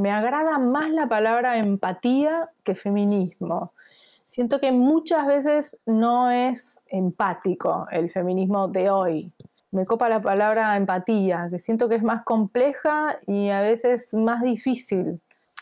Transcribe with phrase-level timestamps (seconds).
[0.00, 3.72] me agrada más la palabra empatía que feminismo.
[4.24, 9.32] Siento que muchas veces no es empático el feminismo de hoy.
[9.72, 14.42] Me copa la palabra empatía, que siento que es más compleja y a veces más
[14.42, 15.20] difícil.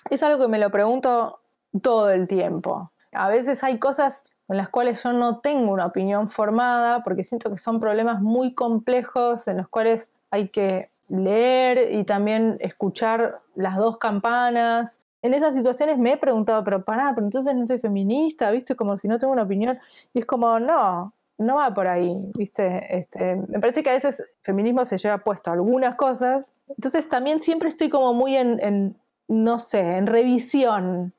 [0.09, 1.41] Es algo que me lo pregunto
[1.83, 2.93] todo el tiempo.
[3.13, 7.51] A veces hay cosas en las cuales yo no tengo una opinión formada porque siento
[7.51, 13.77] que son problemas muy complejos en los cuales hay que leer y también escuchar las
[13.77, 15.01] dos campanas.
[15.23, 18.77] En esas situaciones me he preguntado, pero pará, pero entonces no soy feminista, ¿viste?
[18.77, 19.79] Como si no tengo una opinión.
[20.15, 22.97] Y es como, no, no va por ahí, ¿viste?
[22.97, 26.51] Este, me parece que a veces el feminismo se lleva puesto algunas cosas.
[26.69, 28.97] Entonces también siempre estoy como muy en, en
[29.29, 31.13] no sé, en revisión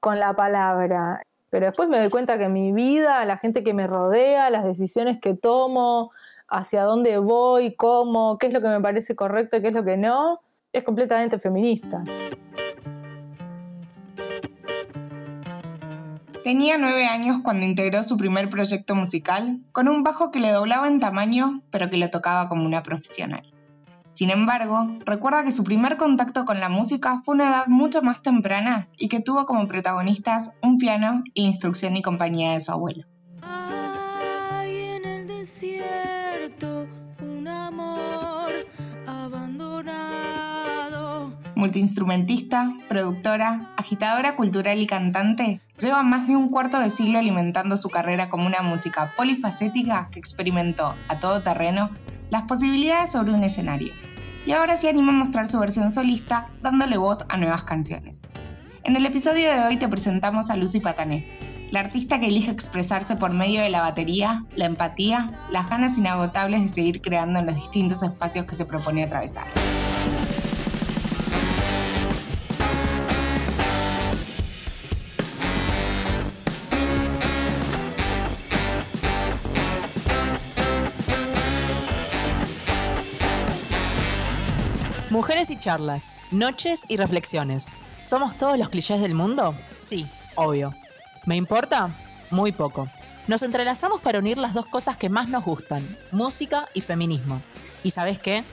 [0.00, 1.22] con la palabra.
[1.50, 5.20] Pero después me doy cuenta que mi vida, la gente que me rodea, las decisiones
[5.20, 6.12] que tomo,
[6.50, 9.84] hacia dónde voy, cómo, qué es lo que me parece correcto y qué es lo
[9.84, 10.40] que no,
[10.72, 12.04] es completamente feminista.
[16.42, 20.88] Tenía nueve años cuando integró su primer proyecto musical, con un bajo que le doblaba
[20.88, 23.42] en tamaño, pero que lo tocaba como una profesional.
[24.10, 28.02] Sin embargo, recuerda que su primer contacto con la música fue a una edad mucho
[28.02, 32.72] más temprana y que tuvo como protagonistas un piano e instrucción y compañía de su
[32.72, 33.04] abuelo.
[34.64, 35.79] en el desierto
[41.60, 47.90] Multiinstrumentista, productora, agitadora cultural y cantante, lleva más de un cuarto de siglo alimentando su
[47.90, 51.90] carrera como una música polifacética que experimentó a todo terreno
[52.30, 53.92] las posibilidades sobre un escenario.
[54.46, 58.22] Y ahora se anima a mostrar su versión solista, dándole voz a nuevas canciones.
[58.82, 61.26] En el episodio de hoy te presentamos a Lucy Patané,
[61.70, 66.62] la artista que elige expresarse por medio de la batería, la empatía, las ganas inagotables
[66.62, 69.46] de seguir creando en los distintos espacios que se propone atravesar.
[85.10, 87.66] Mujeres y charlas, noches y reflexiones.
[88.04, 89.56] ¿Somos todos los clichés del mundo?
[89.80, 90.06] Sí,
[90.36, 90.72] obvio.
[91.26, 91.90] ¿Me importa?
[92.30, 92.88] Muy poco.
[93.26, 97.42] Nos entrelazamos para unir las dos cosas que más nos gustan, música y feminismo.
[97.82, 98.44] ¿Y sabes qué?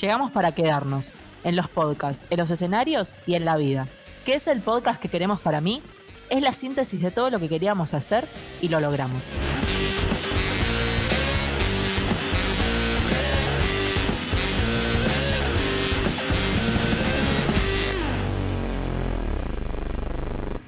[0.00, 3.88] Llegamos para quedarnos, en los podcasts, en los escenarios y en la vida.
[4.24, 5.82] ¿Qué es el podcast que queremos para mí?
[6.30, 8.28] Es la síntesis de todo lo que queríamos hacer
[8.60, 9.32] y lo logramos.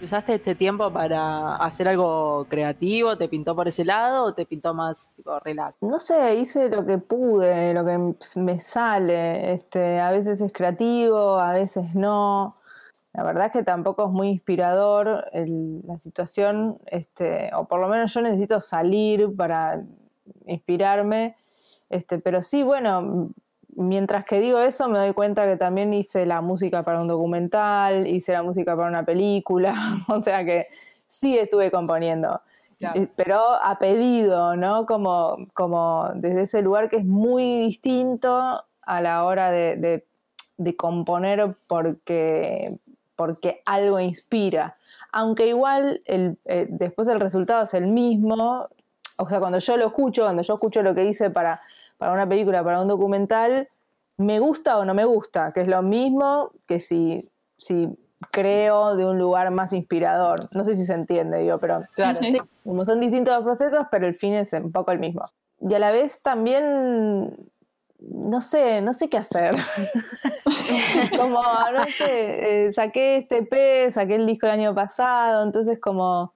[0.06, 3.18] ¿Usaste este tiempo para hacer algo creativo?
[3.18, 5.82] ¿Te pintó por ese lado o te pintó más tipo relax?
[5.82, 9.52] No sé, hice lo que pude, lo que me sale.
[9.52, 12.56] Este, a veces es creativo, a veces no.
[13.14, 18.14] La verdad es que tampoco es muy inspirador la situación, este, o por lo menos
[18.14, 19.82] yo necesito salir para
[20.46, 21.34] inspirarme.
[21.90, 23.32] Este, pero sí, bueno,
[23.76, 28.06] mientras que digo eso, me doy cuenta que también hice la música para un documental,
[28.06, 29.74] hice la música para una película,
[30.08, 30.66] o sea que
[31.06, 32.40] sí estuve componiendo.
[32.78, 34.84] Eh, pero a pedido, ¿no?
[34.84, 40.04] Como, como desde ese lugar que es muy distinto a la hora de,
[40.76, 42.76] componer porque,
[43.14, 44.76] porque algo inspira.
[45.10, 48.68] Aunque igual el, eh, después el resultado es el mismo,
[49.16, 51.60] o sea, cuando yo lo escucho, cuando yo escucho lo que hice para
[51.98, 53.68] para una película, para un documental,
[54.18, 57.96] me gusta o no me gusta, que es lo mismo que si, si
[58.30, 60.48] creo de un lugar más inspirador.
[60.52, 62.18] No sé si se entiende, digo, pero claro,
[62.64, 65.24] como son distintos los procesos, pero el fin es un poco el mismo.
[65.60, 67.34] Y a la vez también,
[67.98, 69.56] no sé, no sé qué hacer.
[71.18, 76.35] como, no sé, eh, saqué este EP, saqué el disco el año pasado, entonces como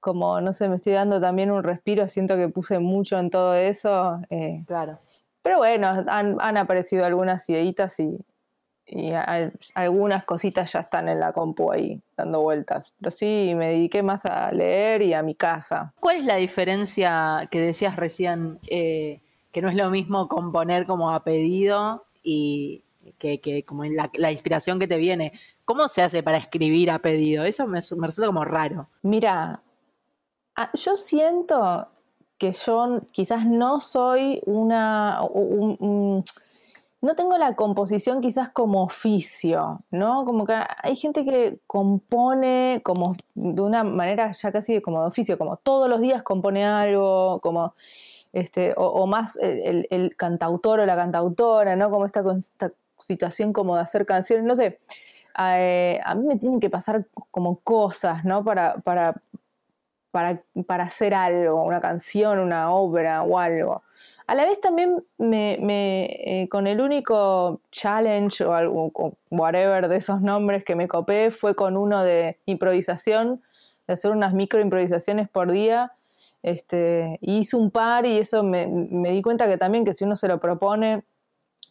[0.00, 3.54] como, no sé, me estoy dando también un respiro, siento que puse mucho en todo
[3.54, 4.20] eso.
[4.30, 4.98] Eh, claro.
[5.42, 8.18] Pero bueno, han, aparecido algunas ideitas y,
[9.74, 12.94] algunas cositas ya están en la compu ahí dando vueltas.
[12.98, 15.92] Pero sí, me dediqué más a leer y a mi casa.
[16.00, 19.20] ¿Cuál es la diferencia que decías recién, eh,
[19.52, 22.82] que no es lo mismo componer como a pedido y
[23.18, 25.32] que, que como la, la, inspiración que te viene?
[25.66, 27.44] ¿Cómo se hace para escribir a pedido?
[27.44, 28.88] Eso me, me resulta como raro.
[29.02, 29.60] Mira,
[30.74, 31.88] yo siento
[32.38, 35.20] que yo quizás no soy una...
[37.00, 40.24] no tengo la composición quizás como oficio, ¿no?
[40.24, 45.38] Como que hay gente que compone como de una manera ya casi como de oficio,
[45.38, 47.74] como todos los días compone algo, como
[48.32, 51.90] este, o, más el, cantautor o la cantautora, ¿no?
[51.90, 52.22] Como esta,
[53.00, 54.80] situación como de hacer canciones, no sé
[55.38, 58.42] eh, a mí me tienen que pasar como cosas, ¿no?
[58.42, 59.22] Para, para,
[60.10, 63.82] para, para hacer algo, una canción, una obra o algo.
[64.26, 69.88] A la vez también me, me, eh, con el único challenge o algo, o whatever
[69.88, 73.42] de esos nombres que me copé fue con uno de improvisación,
[73.86, 75.92] de hacer unas micro improvisaciones por día.
[76.42, 80.14] Este, hice un par y eso me, me di cuenta que también que si uno
[80.14, 81.04] se lo propone,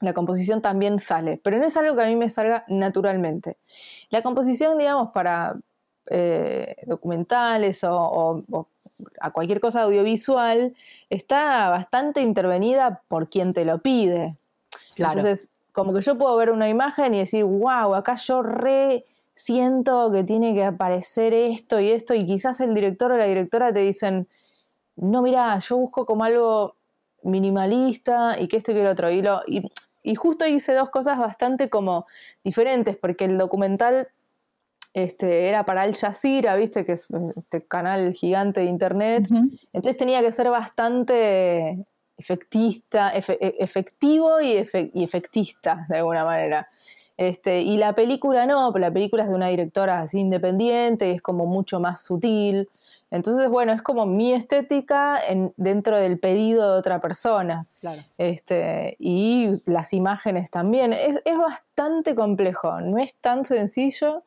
[0.01, 3.57] la composición también sale, pero no es algo que a mí me salga naturalmente.
[4.09, 5.57] La composición, digamos, para
[6.09, 8.67] eh, documentales o, o- o
[9.19, 10.75] a cualquier cosa audiovisual
[11.09, 14.35] está bastante intervenida por quien te lo pide.
[14.95, 15.19] Claro.
[15.19, 19.05] Entonces, como que yo puedo ver una imagen y decir, wow, acá yo re
[19.35, 23.71] siento que tiene que aparecer esto y esto, y quizás el director o la directora
[23.71, 24.27] te dicen,
[24.95, 26.73] no, mira, yo busco como algo
[27.21, 29.11] minimalista y que esto y que lo otro.
[29.11, 29.69] Y, lo, y,
[30.01, 32.07] y justo hice dos cosas bastante como
[32.43, 34.07] diferentes, porque el documental
[35.05, 39.27] este, era para Al Jazeera, viste, que es este canal gigante de internet.
[39.71, 41.85] Entonces tenía que ser bastante
[42.17, 46.67] efectista, efe- e- efectivo y, efe- y efectista, de alguna manera.
[47.15, 51.21] Este, y la película no, la película es de una directora así independiente y es
[51.21, 52.67] como mucho más sutil.
[53.11, 57.65] Entonces, bueno, es como mi estética en- dentro del pedido de otra persona.
[57.79, 58.01] Claro.
[58.17, 60.91] Este, y las imágenes también.
[60.91, 64.23] Es, es bastante complejo, no es tan sencillo.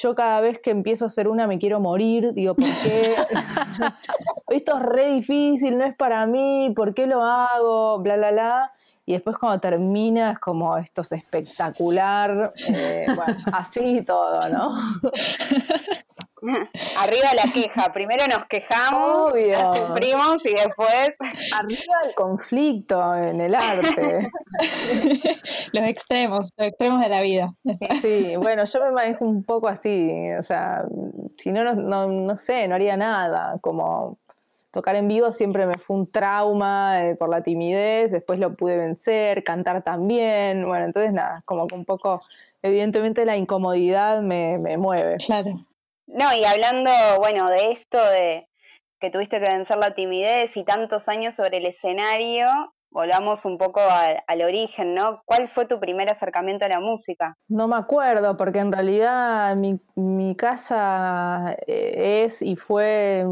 [0.00, 3.16] Yo cada vez que empiezo a hacer una me quiero morir, digo, ¿por qué?
[4.48, 7.98] Esto es re difícil, no es para mí, ¿por qué lo hago?
[7.98, 8.72] Bla, bla, bla.
[9.06, 14.78] Y después cuando termina es como esto es espectacular, eh, bueno, así todo, ¿no?
[16.98, 17.92] Arriba la queja.
[17.92, 19.52] Primero nos quejamos, Obvio.
[19.52, 21.10] la sufrimos y después.
[21.58, 24.30] Arriba el conflicto en el arte.
[25.72, 27.52] Los extremos, los extremos de la vida.
[28.00, 30.82] Sí, bueno, yo me manejo un poco así, o sea,
[31.36, 34.18] si no, no, no, no sé, no haría nada, como
[34.70, 38.76] tocar en vivo siempre me fue un trauma eh, por la timidez, después lo pude
[38.76, 42.22] vencer, cantar también, bueno, entonces nada, como que un poco,
[42.62, 45.16] evidentemente la incomodidad me, me mueve.
[45.18, 45.64] Claro.
[46.08, 48.48] No, y hablando, bueno, de esto de
[48.98, 52.48] que tuviste que vencer la timidez y tantos años sobre el escenario,
[52.90, 53.80] volvamos un poco
[54.26, 55.22] al, origen, ¿no?
[55.26, 57.36] ¿Cuál fue tu primer acercamiento a la música?
[57.48, 63.26] No me acuerdo, porque en realidad mi, casa eh, es y fue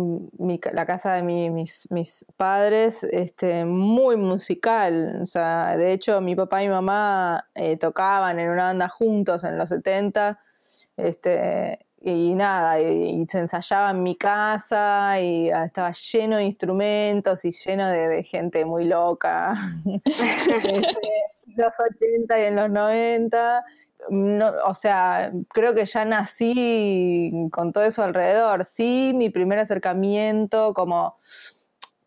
[0.71, 5.21] la casa de mi- mis, mis padres este, muy musical.
[5.23, 9.45] O sea, de hecho, mi papá y mi mamá eh, tocaban en una banda juntos
[9.45, 10.39] en los 70.
[10.97, 16.45] Este, y nada, y, y se ensayaba en mi casa y ah, estaba lleno de
[16.45, 19.55] instrumentos y lleno de, de gente muy loca.
[21.57, 23.65] Los 80 y en los 90.
[24.11, 28.65] No, o sea, creo que ya nací con todo eso alrededor.
[28.65, 31.17] Sí, mi primer acercamiento, como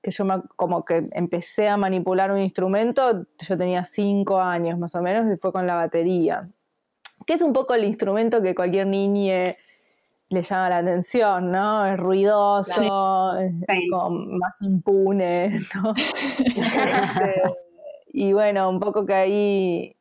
[0.02, 4.96] que yo me- como que empecé a manipular un instrumento, yo tenía cinco años más
[4.96, 6.48] o menos, y fue con la batería.
[7.26, 9.56] Que es un poco el instrumento que cualquier niña
[10.30, 11.86] le llama la atención, ¿no?
[11.86, 13.54] Es ruidoso, es,
[13.92, 15.94] como más impune, ¿no?
[15.96, 17.44] Este,
[18.14, 19.96] y bueno, un poco que ahí...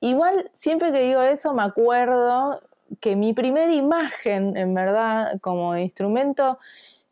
[0.00, 2.60] Igual, siempre que digo eso, me acuerdo
[3.00, 6.58] que mi primera imagen, en verdad, como instrumento,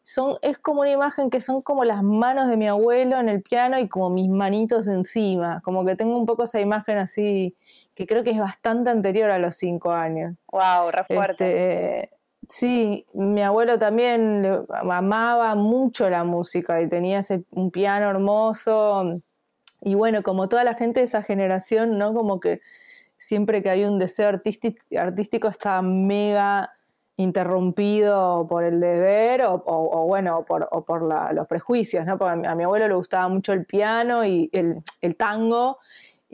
[0.02, 3.42] son, es como una imagen que son como las manos de mi abuelo en el
[3.42, 5.62] piano y como mis manitos encima.
[5.62, 7.56] Como que tengo un poco esa imagen así,
[7.94, 10.36] que creo que es bastante anterior a los cinco años.
[10.52, 12.02] Wow, re fuerte.
[12.02, 12.14] Este,
[12.48, 19.20] sí, mi abuelo también amaba mucho la música y tenía ese, un piano hermoso.
[19.82, 22.14] Y bueno, como toda la gente de esa generación, ¿no?
[22.14, 22.60] Como que
[23.18, 26.70] siempre que había un deseo artístico, artístico estaba mega
[27.16, 30.68] interrumpido por el deber o, bueno, por,
[31.34, 32.18] los prejuicios, ¿no?
[32.18, 35.78] Porque a mi, a mi abuelo le gustaba mucho el piano y el tango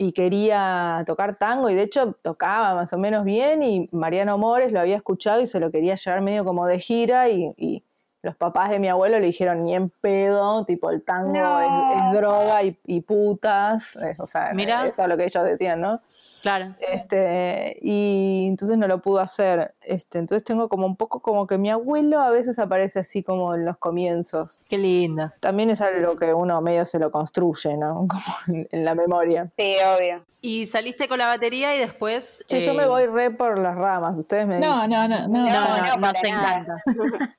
[0.03, 4.71] y quería tocar tango y de hecho tocaba más o menos bien y Mariano Mores
[4.71, 7.83] lo había escuchado y se lo quería llevar medio como de gira y, y
[8.23, 11.59] los papás de mi abuelo le dijeron ni en pedo, tipo el tango No.
[11.61, 14.87] es, es droga y, y putas, eh, o sea, Mirá.
[14.87, 16.01] eso es lo que ellos decían, ¿no?
[16.41, 16.75] Claro.
[16.79, 19.73] Este, y entonces no lo pudo hacer.
[19.81, 23.55] Este, entonces tengo como un poco como que mi abuelo a veces aparece así como
[23.55, 24.63] en los comienzos.
[24.69, 25.31] Qué lindo.
[25.39, 28.07] También es algo que uno medio se lo construye, ¿no?
[28.47, 29.51] Como en, la memoria.
[29.57, 30.25] Sí, obvio.
[30.41, 32.43] Y saliste con la batería y después.
[32.47, 34.89] Sí, yo eh, me voy re por las ramas, ustedes me No, dicen.
[34.89, 35.27] no, no, no.
[35.27, 36.77] No, no, No, encanta.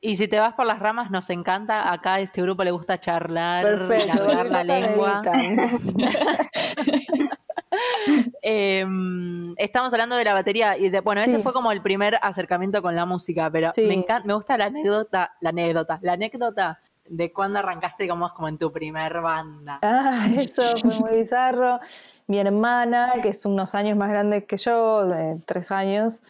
[0.00, 1.92] Y si te vas por las ramas, nos encanta.
[1.92, 5.22] Acá a este grupo le gusta charlar, Perfecto, la ¿qué cosa lengua.
[8.42, 11.42] Em, estamos hablando de la batería y de, bueno, ese Sí.
[11.42, 13.82] fue como el primer acercamiento con la música, pero Sí.
[13.82, 16.80] me encanta, me gusta la anécdota, la anécdota, la anécdota
[17.10, 19.78] de cuando arrancaste digamos como en tu primer banda.
[19.82, 21.80] Ah, eso fue muy bizarro.
[22.26, 26.22] Mi hermana, que es unos años más grande que yo, de tres años,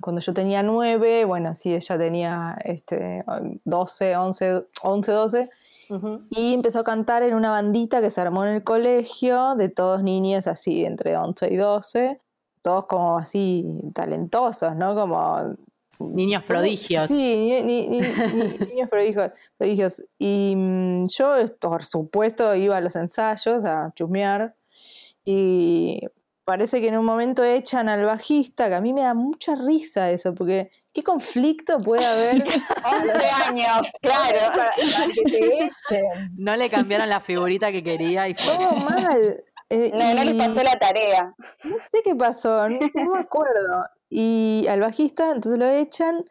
[0.00, 3.24] cuando yo tenía nueve, bueno, sí, ella tenía este,
[3.64, 5.50] 12, 11, 11, 12,
[6.30, 10.02] y empezó a cantar en una bandita que se armó en el colegio de todos
[10.02, 12.20] niños así, entre 11 y 12,
[12.62, 13.64] todos como así
[13.94, 14.94] talentosos, ¿no?
[14.94, 15.54] Como
[15.98, 17.06] Niños prodigios.
[17.08, 20.04] Sí, ni- ni- ni- ni- niños prodigios, prodigios.
[20.18, 24.54] Y mm, yo, por supuesto, iba a los ensayos a chusmear
[25.24, 26.00] y
[26.46, 30.10] parece que en un momento echan al bajista, que a mí me da mucha risa
[30.10, 32.36] eso, porque ¿qué conflicto puede haber
[33.02, 34.38] 11 años, claro.
[34.54, 36.30] para, para que te echen?
[36.38, 38.56] No le cambiaron la figurita que quería y fue.
[38.56, 39.44] Todo mal.
[39.68, 41.34] Eh, No, no les pasó la tarea.
[41.64, 43.84] no sé qué pasó, no, no me acuerdo.
[44.08, 46.24] Y al bajista, entonces lo echan.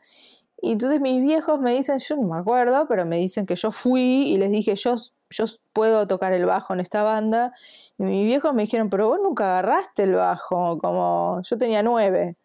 [0.61, 3.71] Y entonces mis viejos me dicen, yo no me acuerdo, pero me dicen que yo
[3.71, 4.95] fui y les dije, yo,
[5.29, 7.53] yo puedo tocar el bajo en esta banda.
[7.97, 12.37] Y mis viejos me dijeron, pero vos nunca agarraste el bajo, como yo tenía nueve.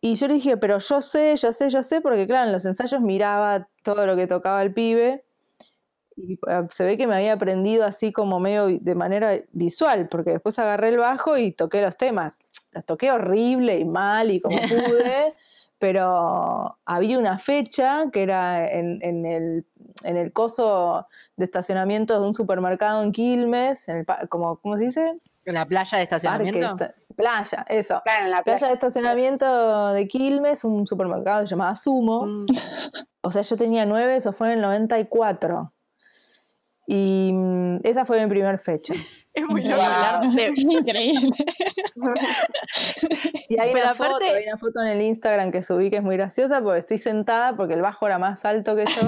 [0.00, 2.64] Y yo le dije, pero yo sé, yo sé, yo sé, porque claro, en los
[2.64, 5.24] ensayos miraba todo lo que tocaba el pibe.
[6.16, 10.30] Y eh, se ve que me había aprendido así como medio de manera visual, porque
[10.30, 12.34] después agarré el bajo y toqué los temas.
[12.72, 15.34] Los toqué horrible y mal y como pude,
[15.78, 19.66] pero había una fecha que era en, en el,
[20.04, 24.84] en el coso de estacionamiento de un supermercado en Quilmes, en el, como, ¿cómo se
[24.84, 25.18] dice?
[25.44, 26.84] ¿En la playa de Parque, estacionamiento?
[26.84, 28.00] esta- playa, eso.
[28.04, 28.68] Claro, en la Playa playa.
[28.68, 32.26] de estacionamiento de Quilmes, un supermercado llamaba Sumo.
[32.26, 32.46] Mm.
[33.22, 35.72] O sea, yo tenía nueve, eso fue en el 94.
[36.90, 38.94] Y mm, esa fue mi primer fecha.
[39.34, 39.84] Es muy loco Wow.
[39.84, 41.30] hablar de, Increíble.
[43.48, 45.96] Y hay Pero una, aparte- foto, hay una foto en el Instagram que subí que
[45.98, 49.02] es muy graciosa porque estoy sentada porque el bajo era más alto que yo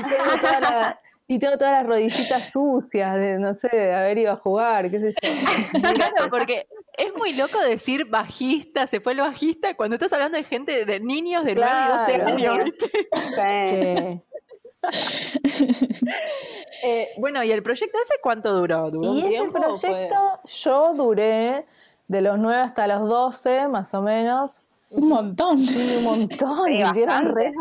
[0.00, 4.18] y tengo, toda la- y tengo todas las rodillitas sucias de, no sé, de haber
[4.18, 5.80] ido a jugar, qué sé yo.
[5.94, 6.66] Claro, porque
[6.98, 11.00] es muy loco decir bajista, se fue el bajista, cuando estás hablando de gente, de
[11.00, 12.32] niños de 9 y 12 Claro.
[12.32, 12.90] años, ¿viste?
[12.90, 14.20] Sí.
[14.20, 14.22] Sí.
[16.84, 18.90] Eh, bueno, ¿y el proyecto ese cuánto duró?
[18.90, 21.64] ¿Duró un Y ese fue- proyecto yo duré
[22.08, 24.66] de los 9 hasta los 12, más o menos.
[24.90, 25.62] Un montón.
[25.62, 26.66] Sí, un montón.
[26.66, 27.54] Sí, hicieron re.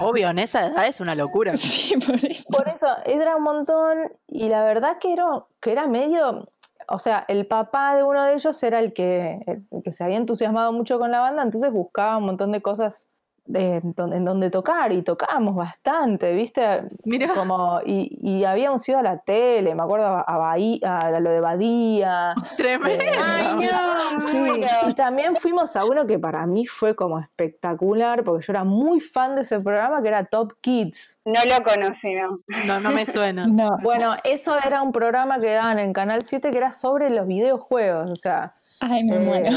[0.00, 1.52] Obvio, en esa edad es una locura.
[1.56, 2.44] Sí, por eso.
[2.56, 5.24] Por eso, era un montón y la verdad que era,
[5.60, 6.48] que era medio,
[6.88, 10.18] o sea, el papá de uno de ellos era el que, el que se había
[10.18, 13.08] entusiasmado mucho con la banda, entonces buscaba un montón de cosas
[13.54, 16.82] en donde tocar y tocábamos bastante, ¿viste?
[17.04, 17.32] Mirá.
[17.34, 21.40] Como, y, y habíamos ido a la tele, me acuerdo a, Bahía, a lo de
[21.40, 22.34] Badía.
[22.56, 23.04] Tremendo.
[23.22, 24.66] Ay, no, Sí, me muero.
[24.88, 29.00] y también fuimos a uno que para mí fue como espectacular, porque yo era muy
[29.00, 31.18] fan de ese programa que era Top Kids.
[31.24, 32.40] No lo conocí, ¿no?
[32.66, 33.46] No, no me suena.
[33.46, 33.78] No.
[33.82, 38.10] Bueno, eso era un programa que daban en Canal 7 que era sobre los videojuegos,
[38.10, 39.50] o sea, Ay, me eh, muero.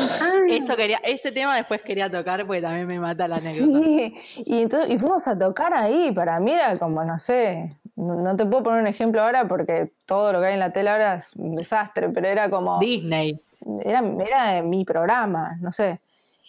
[0.49, 3.79] Eso quería, ese tema después quería tocar porque también me mata la anécdota.
[3.85, 8.15] sí, y, entonces, y fuimos a tocar ahí, para mí era como, no sé, no,
[8.15, 10.89] no te puedo poner un ejemplo ahora porque todo lo que hay en la tele
[10.89, 13.39] ahora es un desastre, pero era como, Disney.
[13.83, 15.99] era, era mi programa, no sé.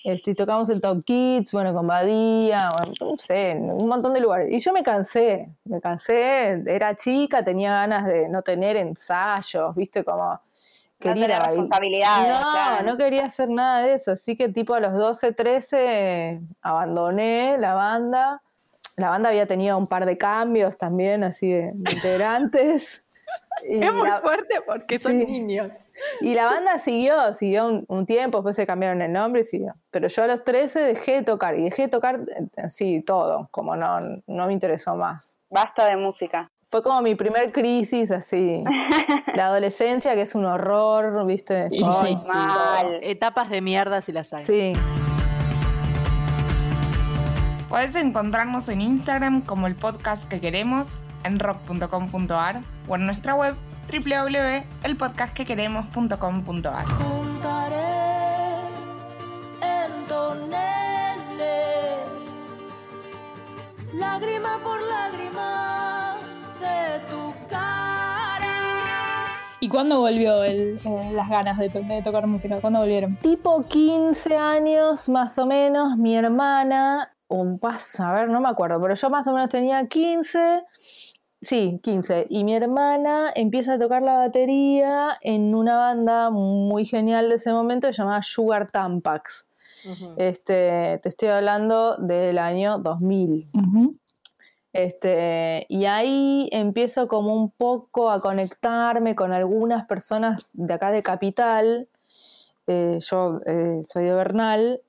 [0.04, 4.20] Este, tocamos en Top Kids, bueno, con Badía, bueno, no sé, en un montón de
[4.20, 4.52] lugares.
[4.52, 10.02] Y yo me cansé, me cansé, era chica, tenía ganas de no tener ensayos, viste,
[10.02, 10.40] como
[11.02, 12.28] quería responsabilidades.
[12.30, 12.84] No, claro.
[12.84, 17.74] no quería hacer nada de eso, así que tipo a los 12, 13 abandoné la
[17.74, 18.42] banda.
[18.96, 23.04] La banda había tenido un par de cambios también, así de, de integrantes.
[23.68, 25.24] Y Es muy la- fuerte porque son Sí.
[25.24, 25.72] niños.
[26.20, 29.74] y la banda siguió, siguió un, un tiempo, después se cambiaron el nombre y siguió.
[29.90, 33.48] Pero yo a los 13 dejé de tocar y dejé de tocar eh, así todo,
[33.52, 35.38] como no, no me interesó más.
[35.48, 36.50] Basta de música.
[36.72, 38.64] Fue como mi primer crisis, así.
[39.34, 41.68] La adolescencia, que es un horror, ¿viste?
[41.70, 42.28] Y Ay, sí.
[42.32, 42.98] Mal.
[43.02, 44.42] Etapas de mierda si las hay.
[44.42, 44.72] Sí.
[47.68, 53.54] Podés encontrarnos en Instagram como el podcast que queremos, en rock.com.ar o en nuestra web
[53.92, 56.86] www.elpodcastquequeremos.com.ar.
[56.86, 58.56] Juntaré
[59.60, 60.56] en toneles,
[63.92, 65.81] lágrima por lágrima
[66.62, 68.48] de tu cara.
[69.60, 72.60] ¿Y cuándo volvió el, eh, las ganas de, to- de tocar música?
[72.60, 73.16] ¿Cuándo volvieron?
[73.16, 78.80] Tipo 15 años más o menos, mi hermana, o más, a ver, no me acuerdo,
[78.80, 80.62] pero yo más o menos tenía 15
[81.44, 82.28] Sí, 15.
[82.30, 87.52] Y mi hermana empieza a tocar la batería en una banda muy genial de ese
[87.52, 89.48] momento llamada Sugar Tampax.
[90.16, 93.48] este, te estoy hablando del año 2000.
[93.54, 93.96] Ujú.
[94.72, 101.02] Este, y ahí empiezo como un poco a conectarme con algunas personas de acá de
[101.02, 101.88] Capital.
[102.66, 104.82] Eh, yo eh, soy de Bernal.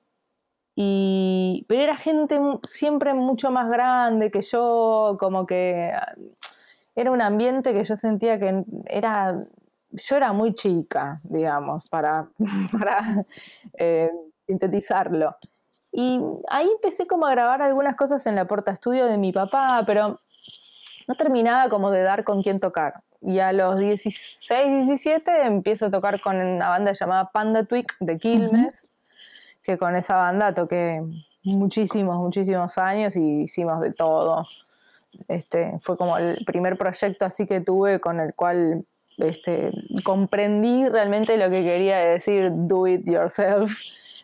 [0.76, 5.92] Y, pero era gente siempre mucho más grande que yo, como que
[6.96, 9.46] era un ambiente que yo sentía que era,
[9.90, 12.28] yo era muy chica, digamos, para,
[12.72, 13.24] para
[13.78, 14.10] eh,
[14.46, 15.36] sintetizarlo.
[15.96, 19.84] Y ahí empecé como a grabar algunas cosas en la porta estudio de mi papá,
[19.86, 20.20] pero
[21.06, 23.02] no terminaba como de dar con quién tocar.
[23.22, 28.16] Y a los 16, 17 empiezo a tocar con una banda llamada Panda Twig de
[28.16, 28.88] Quilmes,
[29.62, 31.00] que con esa banda toqué
[31.44, 34.42] muchísimos, muchísimos años y hicimos de todo.
[35.28, 38.84] Este, fue como el primer proyecto así que tuve con el cual
[39.18, 39.70] este,
[40.02, 43.72] comprendí realmente lo que quería decir do it yourself.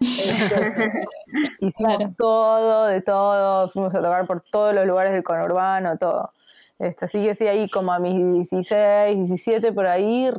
[0.00, 1.04] Este,
[1.60, 2.14] hicimos Claro.
[2.16, 6.30] todo, de todo, fuimos a tocar por todos los lugares del conurbano, todo.
[6.78, 8.14] Este, así que sí, ahí como a mis
[8.50, 10.30] 16, 17 por ahí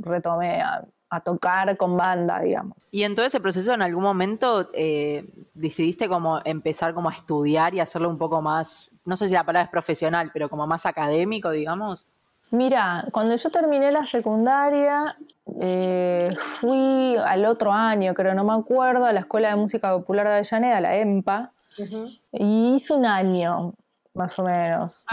[0.00, 2.78] retomé a, a tocar con banda, digamos.
[2.90, 7.74] Y en todo ese proceso, en algún momento eh, decidiste como empezar como a estudiar
[7.74, 10.86] y hacerlo un poco más, no sé si la palabra es profesional, pero como más
[10.86, 12.06] académico, digamos.
[12.52, 15.16] Mira, cuando yo terminé la secundaria,
[15.58, 20.28] eh, fui al otro año, creo, no me acuerdo, a la Escuela de Música Popular
[20.28, 21.52] de Avellaneda, la EMPA,
[22.30, 23.72] y hice un año,
[24.14, 25.04] más o menos.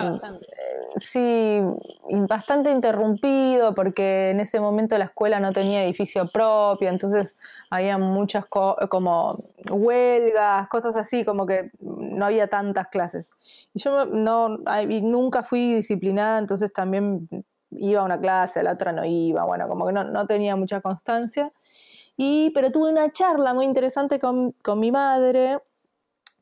[0.95, 1.61] Sí,
[2.09, 7.37] y bastante interrumpido porque en ese momento la escuela no tenía edificio propio, entonces
[7.69, 9.37] había muchas co- como
[9.71, 13.31] huelgas, cosas así, como que no había tantas clases.
[13.73, 17.29] Y yo no, ay, nunca fui disciplinada, entonces también
[17.71, 20.55] iba a una clase, a la otra no iba, bueno, como que no, no tenía
[20.55, 21.51] mucha constancia.
[22.17, 25.59] Y, pero tuve una charla muy interesante con, con mi madre,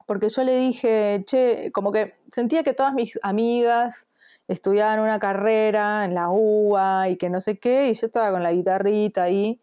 [0.07, 4.07] porque yo le dije, che, como que sentía que todas mis amigas
[4.47, 8.41] estudiaban una carrera en la UBA y que no sé qué, y yo estaba con
[8.41, 9.61] la guitarrita ahí.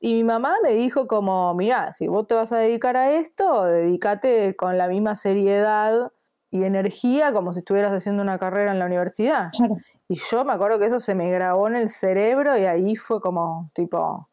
[0.00, 3.64] Y mi mamá me dijo como, mirá, si vos te vas a dedicar a esto,
[3.64, 6.10] dedícate con la misma seriedad
[6.50, 9.50] y energía como si estuvieras haciendo una carrera en la universidad.
[9.52, 9.76] Claro.
[10.08, 13.20] Y yo me acuerdo que eso se me grabó en el cerebro y ahí fue
[13.20, 14.28] como, tipo,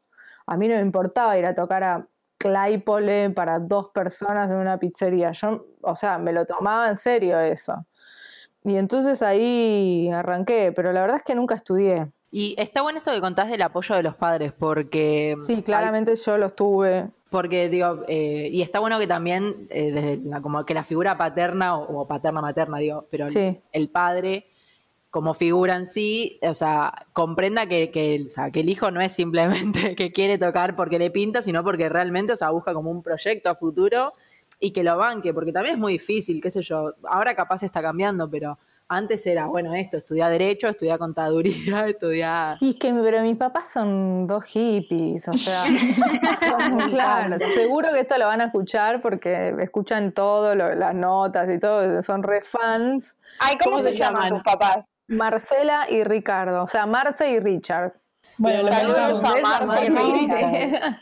[0.45, 2.07] a mí no me importaba ir a tocar a
[2.43, 5.31] Claypole para dos personas en una pizzería.
[5.31, 7.85] Yo, o sea, me lo tomaba en serio eso.
[8.65, 12.11] Y entonces ahí arranqué, pero la verdad es que nunca estudié.
[12.31, 15.37] Y está bueno esto que contás del apoyo de los padres, porque...
[15.39, 17.09] Sí, claramente yo los tuve.
[17.29, 21.17] Porque digo, eh, y está bueno que también, eh, desde la, como que la figura
[21.17, 23.27] paterna o, o paterna-materna, digo, pero
[23.71, 24.47] el, padre
[25.13, 28.89] como figura en sí, o sea, comprenda que, que, el, o sea, que el hijo
[28.89, 32.73] no es simplemente que quiere tocar porque le pinta, sino porque realmente, o sea, busca
[32.73, 34.15] como un proyecto a futuro
[34.59, 37.79] y que lo banque, porque también es muy difícil, qué sé yo, ahora capaz está
[37.79, 42.57] cambiando, pero antes era, bueno, esto, estudiar Derecho, estudiar Contaduría, estudiar...
[42.59, 45.63] Y es que, pero mis papás son dos hippies, o sea,
[46.89, 51.59] claro, seguro que esto lo van a escuchar porque escuchan todo, lo- las notas y
[51.59, 53.15] todo, son re fans.
[53.39, 54.33] Ay, ¿cómo, ¿Cómo se, se llaman llaman?
[54.33, 54.85] tus papás?
[55.07, 57.93] Marcela y Ricardo, o sea, Marce y Richard.
[58.37, 60.13] Bueno, lo Saludos a Marce y ¿no?
[60.13, 60.95] Richard.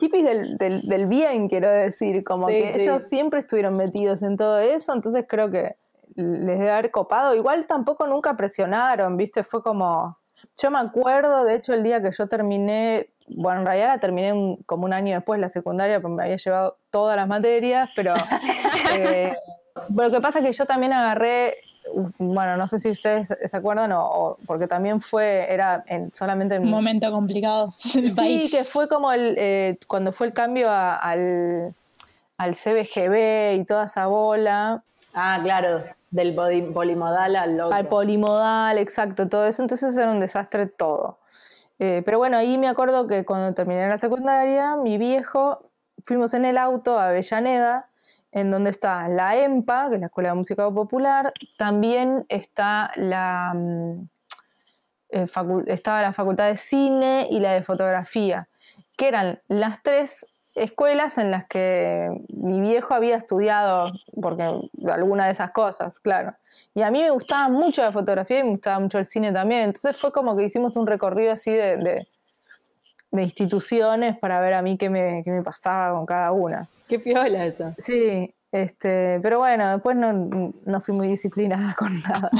[0.00, 2.80] hippies del, del, del bien, quiero decir, como Sí, que sí.
[2.82, 5.76] ellos siempre estuvieron metidos en todo eso, entonces creo que
[6.14, 7.34] les debe haber copado.
[7.34, 9.44] Igual tampoco nunca presionaron, ¿viste?
[9.44, 10.18] Fue como.
[10.56, 14.32] Yo me acuerdo, de hecho, el día que yo terminé, bueno, en realidad la terminé
[14.32, 18.14] un- como un año después la secundaria, porque me había llevado todas las materias, pero.
[18.96, 19.32] eh,
[19.96, 21.54] pero lo que pasa es que yo también agarré,
[22.18, 26.54] bueno, no sé si ustedes se acuerdan, o, o- porque también fue, era en, solamente
[26.54, 28.50] en Un momento complicado del Sí, país.
[28.50, 31.74] que fue como el, eh, cuando fue el cambio a- al,
[32.36, 34.82] al CBGB y toda esa bola,
[35.14, 37.76] Ah, claro, del body- polimodal al otro.
[37.76, 41.18] al polimodal, exacto, todo eso, entonces era un desastre todo.
[41.80, 45.64] Eh, pero bueno, ahí me acuerdo que cuando terminé la secundaria, mi viejo,
[46.04, 47.87] fuimos en el auto a Avellaneda,
[48.38, 53.52] en donde está la EMPA, que es la Escuela de Música Popular, también está la,
[53.54, 54.08] mm,
[55.10, 55.26] eh,
[55.66, 58.48] estaba la Facultad de Cine y la de Fotografía,
[58.96, 64.42] que eran las tres escuelas en las que mi viejo había estudiado, porque
[64.90, 66.34] alguna de esas cosas, claro.
[66.74, 69.62] Y a mí me gustaba mucho la fotografía y me gustaba mucho el cine también,
[69.64, 72.08] entonces fue como que hicimos un recorrido así de-
[73.10, 76.68] de instituciones para ver a mí qué me, qué me pasaba con cada una.
[76.88, 77.74] Qué piola eso.
[77.78, 80.12] Sí, Este, pero bueno, después no,
[80.64, 82.30] no fui muy disciplinada con nada.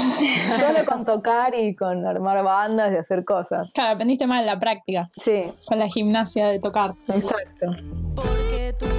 [0.59, 3.71] Solo con tocar y con armar bandas y hacer cosas.
[3.73, 6.93] Claro, aprendiste más en la práctica, Sí, con la gimnasia de tocar.
[7.09, 7.67] exacto.
[8.15, 8.89] Porque tus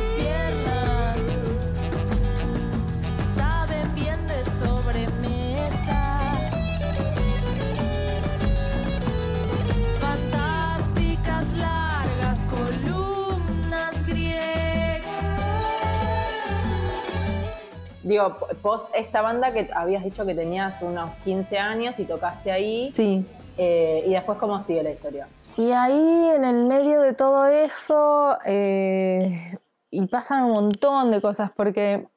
[18.10, 22.90] Digo, vos, esta banda que habías dicho que tenías unos 15 años y tocaste ahí,
[22.90, 23.24] Sí.
[23.56, 25.28] eh, y después, ¿cómo sigue la historia?
[25.56, 29.56] Y ahí en el medio de todo eso, eh,
[29.90, 32.08] y pasan un montón de cosas, porque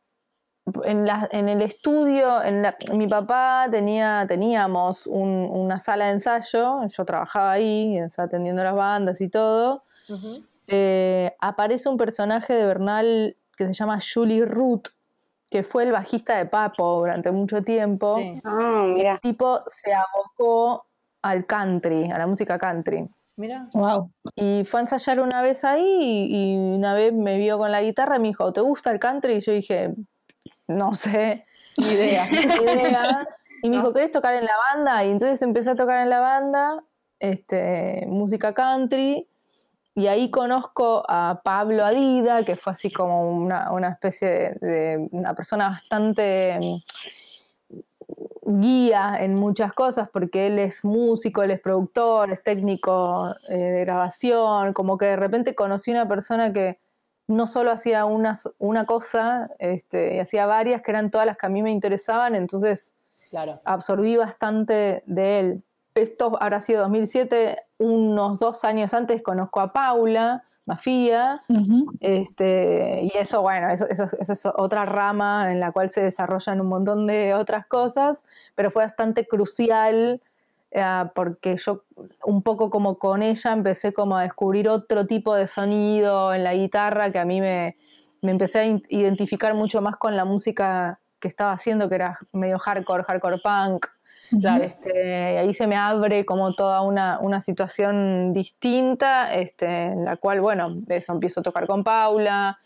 [0.83, 6.13] en, la- en el estudio, en la- mi papá tenía, teníamos un- una sala de
[6.13, 9.83] ensayo, yo trabajaba ahí, atendiendo las bandas y todo.
[10.65, 14.87] Eh, aparece un personaje de Bernal que se llama Julie Root,
[15.53, 18.17] que fue el bajista de Papo durante mucho tiempo.
[18.17, 18.41] Sí.
[18.43, 19.13] Ah, mira.
[19.13, 20.87] El tipo se abocó
[21.21, 23.07] al country, a la música country.
[23.35, 23.63] Mira.
[23.75, 24.09] Wow.
[24.33, 27.83] Y fue a ensayar una vez ahí y, y una vez me vio con la
[27.83, 29.35] guitarra y me dijo, ¿te gusta el country?
[29.35, 29.93] Y yo dije,
[30.67, 31.45] no sé,
[31.77, 33.27] ni idea, ni idea.
[33.61, 35.03] Y me dijo, ¿querés tocar en la banda?
[35.03, 36.83] Y entonces empecé a tocar en la banda,
[37.19, 39.27] este, música country.
[39.95, 45.07] Y ahí conozco a Pablo Adida, que fue así como una, una especie de, de
[45.11, 46.81] una persona bastante mm,
[48.59, 53.79] guía en muchas cosas, porque él es músico, él es productor, es técnico eh, de
[53.81, 56.79] grabación, como que de repente conocí una persona que
[57.27, 61.45] no solo hacía una, una cosa, este, y hacía varias que eran todas las que
[61.45, 62.91] a mí me interesaban, entonces
[63.29, 63.61] Claro.
[63.63, 65.63] absorbí bastante de él.
[65.95, 71.41] Esto habrá sido 2007, unos dos años antes conozco a Paula Mafia,
[71.99, 76.61] este, y eso, bueno, eso, eso- eso es otra rama en la cual se desarrollan
[76.61, 78.23] un montón de otras cosas,
[78.55, 80.21] pero fue bastante crucial
[80.71, 81.83] eh, porque yo
[82.25, 86.55] un poco como con ella empecé como a descubrir otro tipo de sonido en la
[86.55, 87.75] guitarra que a mí me,
[88.23, 92.59] me empecé a identificar mucho más con la música que estaba haciendo, que era medio
[92.59, 93.87] hardcore, hardcore punk.
[94.41, 94.61] Claro.
[94.63, 100.17] Este, y ahí se me abre como toda una, una situación distinta, este, en la
[100.17, 102.57] cual, bueno, eso, empiezo a tocar con Paula,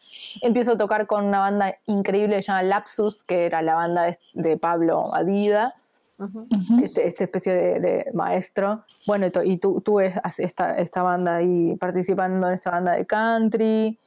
[0.42, 4.04] empiezo a tocar con una banda increíble que se llama Lapsus, que era la banda
[4.04, 5.76] de, de Pablo Adida,
[6.18, 6.48] Ujú.
[6.84, 8.84] este, este especie de, de maestro.
[9.06, 14.00] Bueno, y, tú, tú esta, esta banda ahí, participando en esta banda de country,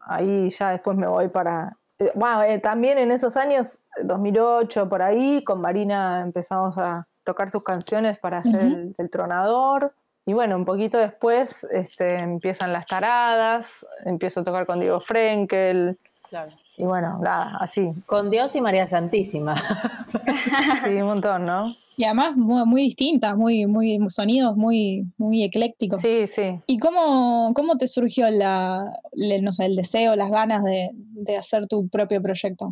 [0.00, 1.78] ahí ya después me voy para...
[1.98, 7.50] eh, Bueno, eh, también en esos años, 2008, por ahí, con Marina empezamos a tocar
[7.50, 9.94] sus canciones para hacer el tronador.
[10.26, 15.98] Y bueno, un poquito después este, empiezan las taradas, empiezo a tocar con Diego Frenkel,
[16.34, 16.50] Claro.
[16.76, 17.92] y bueno, nada, así.
[18.06, 19.54] Con Dios y María Santísima.
[20.84, 21.66] Sí, un montón, ¿no?
[21.96, 26.00] Y además muy, muy distintas, muy, muy sonidos muy, muy eclécticos.
[26.00, 26.60] Sí, sí.
[26.66, 31.36] ¿Y cómo, cómo te surgió la, le- no sé, el deseo, las ganas de, de
[31.36, 32.70] hacer tu propio proyecto?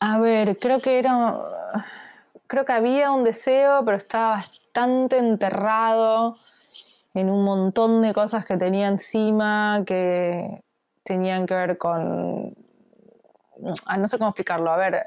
[0.00, 1.38] A ver, creo que era.
[2.46, 6.36] Creo que había un deseo, pero estaba bastante enterrado
[7.14, 10.62] en un montón de cosas que tenía encima que
[11.02, 12.54] tenían que ver con.
[13.86, 14.70] ah, no sé cómo explicarlo.
[14.70, 15.06] A ver,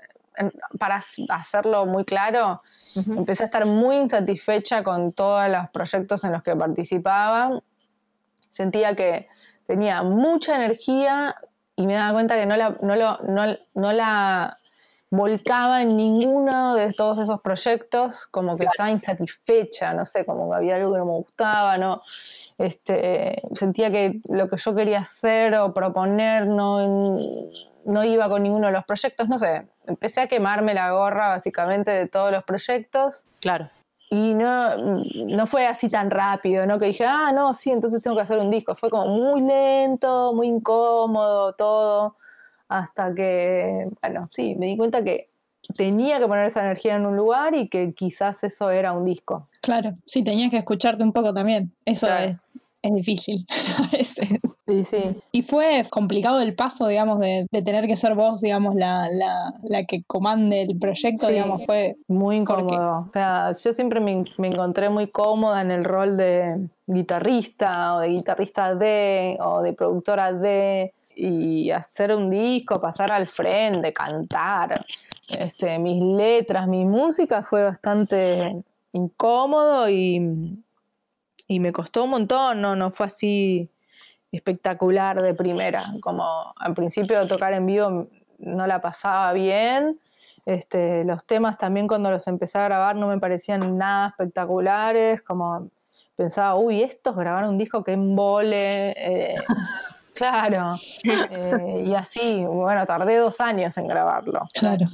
[0.79, 2.61] para hacerlo muy claro,
[2.95, 7.49] empecé a estar muy insatisfecha con todos los proyectos en los que participaba.
[8.49, 9.27] Sentía que
[9.65, 11.35] tenía mucha energía
[11.75, 14.57] y me daba cuenta que no la, no lo- no- no la
[15.15, 20.57] volcaba en ninguno de todos esos proyectos, como que estaba insatisfecha, no sé, como que
[20.57, 22.01] había algo que no me gustaba, no,
[22.57, 27.17] este, sentía que lo que yo quería hacer o proponer no,
[27.85, 31.91] no iba con ninguno de los proyectos, no sé, empecé a quemarme la gorra básicamente
[31.91, 33.69] de todos los proyectos Claro.
[34.09, 34.75] y no,
[35.27, 36.79] no fue así tan rápido, ¿no?
[36.79, 38.75] Que dije, ah, no, sí, entonces tengo que hacer un disco.
[38.75, 42.15] Fue como muy lento, muy incómodo, todo.
[42.67, 45.29] Hasta que, bueno, sí, me di cuenta que
[45.77, 49.47] tenía que poner esa energía en un lugar y que quizás eso era un disco.
[49.61, 51.71] Claro, sí, tenías que escucharte un poco también.
[51.85, 52.25] Eso Claro.
[52.31, 52.37] es,
[52.83, 53.45] es difícil
[53.79, 54.29] a veces.
[54.67, 58.75] Y sí, Y fue complicado el paso, digamos, de, de tener que ser vos, digamos,
[58.75, 61.33] la, la, la que comande el proyecto, Sí.
[61.33, 61.95] digamos, fue...
[62.07, 63.05] muy incómodo.
[63.07, 67.99] O sea, yo siempre me, me encontré muy cómoda en el rol de guitarrista o
[68.01, 74.83] de guitarrista de o de productora de y hacer un disco, pasar al frente, cantar.
[75.27, 80.61] Este, mis letras, mi música fue bastante incómodo y,
[81.47, 83.69] y me costó un montón, no, no fue así
[84.31, 85.83] espectacular de primera.
[86.01, 86.23] Como
[86.57, 88.07] al principio tocar en vivo
[88.39, 89.99] no la pasaba bien.
[90.45, 95.69] Este, los temas también cuando los empecé a grabar no me parecían nada espectaculares, como
[96.15, 98.91] pensaba, uy, estos grabaron un disco que embole.
[98.91, 99.35] eh,
[100.15, 100.75] claro.
[101.31, 104.41] Eh, y así, bueno, tardé dos años en grabarlo.
[104.53, 104.85] Claro.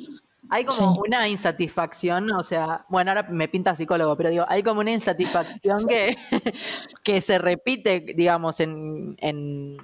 [0.49, 1.01] Hay como Sí.
[1.07, 5.87] una insatisfacción, o sea, bueno, ahora me pinta psicólogo, pero digo, hay como una insatisfacción
[5.87, 6.17] que,
[7.03, 9.77] que se repite, digamos, en, en-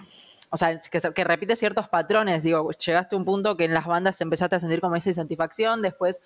[0.49, 2.43] o sea, que, se- que repite ciertos patrones.
[2.43, 5.81] Digo, llegaste a un punto que en las bandas empezaste a sentir como esa insatisfacción,
[5.81, 6.19] después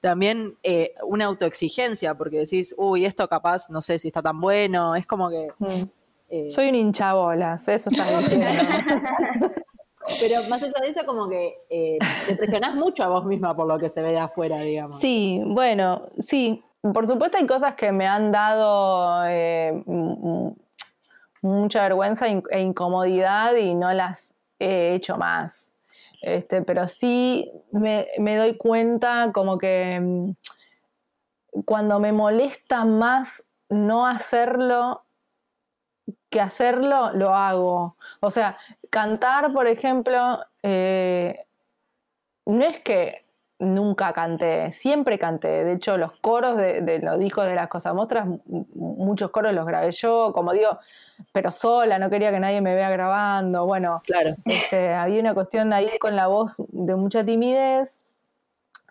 [0.00, 4.96] también eh, una autoexigencia, porque decís, uy, esto capaz, no sé si está tan bueno,
[4.96, 5.48] es como que...
[5.58, 5.82] Mm.
[6.34, 8.46] Eh, Soy un hinchabolas, eso están diciendo.
[10.20, 13.68] pero más allá de eso, como que eh, te presionás mucho a vos misma por
[13.68, 14.98] lo que se ve de afuera, digamos.
[14.98, 16.60] Sí, bueno, sí.
[16.82, 19.80] Por supuesto hay cosas que me han dado eh,
[21.40, 25.72] mucha vergüenza e incomodidad y no las he hecho más.
[26.20, 34.06] Este, pero sí me, me doy cuenta como que mm, cuando me molesta más no
[34.06, 35.04] hacerlo
[36.34, 37.94] que hacerlo, lo hago.
[38.18, 38.56] O sea,
[38.90, 41.46] cantar, por ejemplo, eh,
[42.46, 43.24] no es que
[43.60, 45.62] nunca canté, siempre canté.
[45.62, 48.26] De hecho, los coros de, de los discos de las cosas mostras,
[48.74, 50.76] muchos coros los grabé yo, como digo,
[51.32, 53.64] pero sola, no quería que nadie me vea grabando.
[53.64, 54.34] Bueno, Claro.
[54.44, 58.02] este, había una cuestión ahí con la voz de mucha timidez,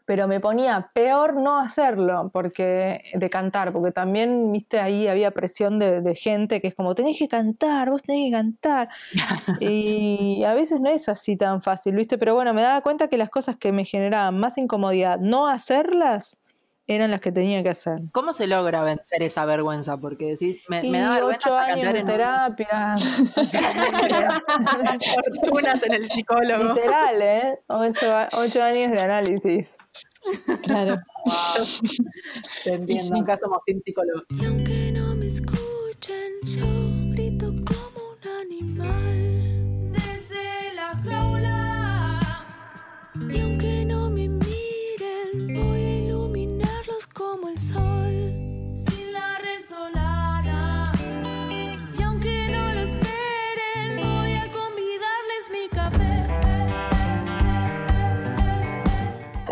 [0.05, 5.79] pero me ponía peor no hacerlo, porque de cantar, porque también, viste, ahí había presión
[5.79, 8.89] de, de gente que es como, tenés que cantar, vos tenés que cantar.
[9.59, 13.17] y a veces no es así tan fácil, viste, pero bueno, me daba cuenta que
[13.17, 16.37] las cosas que me generaban más incomodidad, no hacerlas,
[16.87, 18.01] eran las que tenía que hacer.
[18.11, 19.97] ¿Cómo se logra vencer esa vergüenza?
[19.97, 22.95] Porque decís, me, me da vergüenza ocho años cantar de en terapia.
[25.41, 26.73] fortunas en el psicólogo.
[26.73, 27.59] Literal, ¿eh?
[27.67, 29.77] Ocho, ocho años de análisis.
[30.63, 30.97] Claro.
[32.63, 34.23] Te entiendo, acá somos team psicólogo.
[34.29, 36.92] Y aunque no me escuchen, yo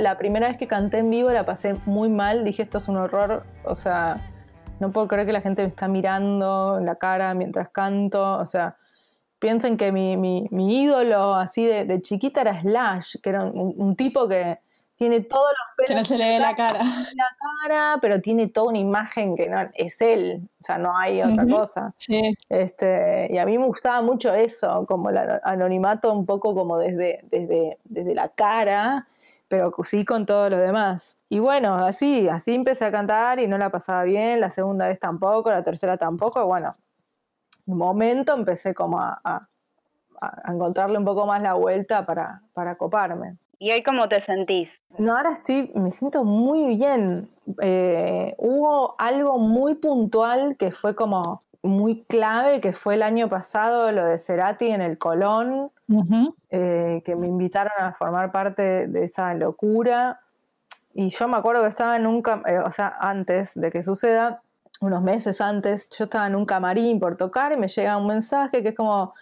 [0.02, 2.98] la primera vez que canté en vivo la pasé muy mal, dije esto es un
[2.98, 4.20] horror, o sea,
[4.80, 8.46] no puedo creer que la gente me está mirando en la cara mientras canto, o
[8.48, 8.78] sea,
[9.38, 14.60] piensen que mi, ídolo así de, chiquita era Slash, que era un tipo que
[15.02, 16.78] tiene todos los Que no pelos se le ve la cara.
[16.78, 17.26] la
[17.68, 21.44] cara, pero tiene toda una imagen que no es él, o sea, no hay otra
[21.48, 21.92] cosa.
[21.98, 22.38] Sí.
[22.50, 26.78] Este, y a mí me gustaba mucho eso, como el ano- anonimato un poco como
[26.78, 29.08] desde, desde, desde la cara,
[29.48, 31.18] pero sí con todo lo demás.
[31.30, 35.00] Y bueno, así, así empecé a cantar y no la pasaba bien, la segunda vez
[35.00, 36.76] tampoco, la tercera tampoco, y bueno,
[37.66, 39.48] un momento empecé como a, a-
[40.22, 43.38] a encontrarle un poco más la vuelta para, para coparme.
[43.62, 44.82] ¿Y hoy cómo te sentís?
[44.97, 47.30] No, ahora estoy, me siento muy bien.
[47.62, 53.91] Eh, hubo algo muy puntual que fue como muy clave, que fue el año pasado
[53.91, 55.69] lo de Cerati en el Colón,
[56.50, 60.21] eh, que me invitaron a formar parte de esa locura.
[60.95, 64.41] Y yo me acuerdo que estaba en un, eh, o sea, antes de que suceda,
[64.80, 68.63] unos meses antes, yo estaba en un camarín por tocar y me llega un mensaje
[68.63, 69.13] que es como,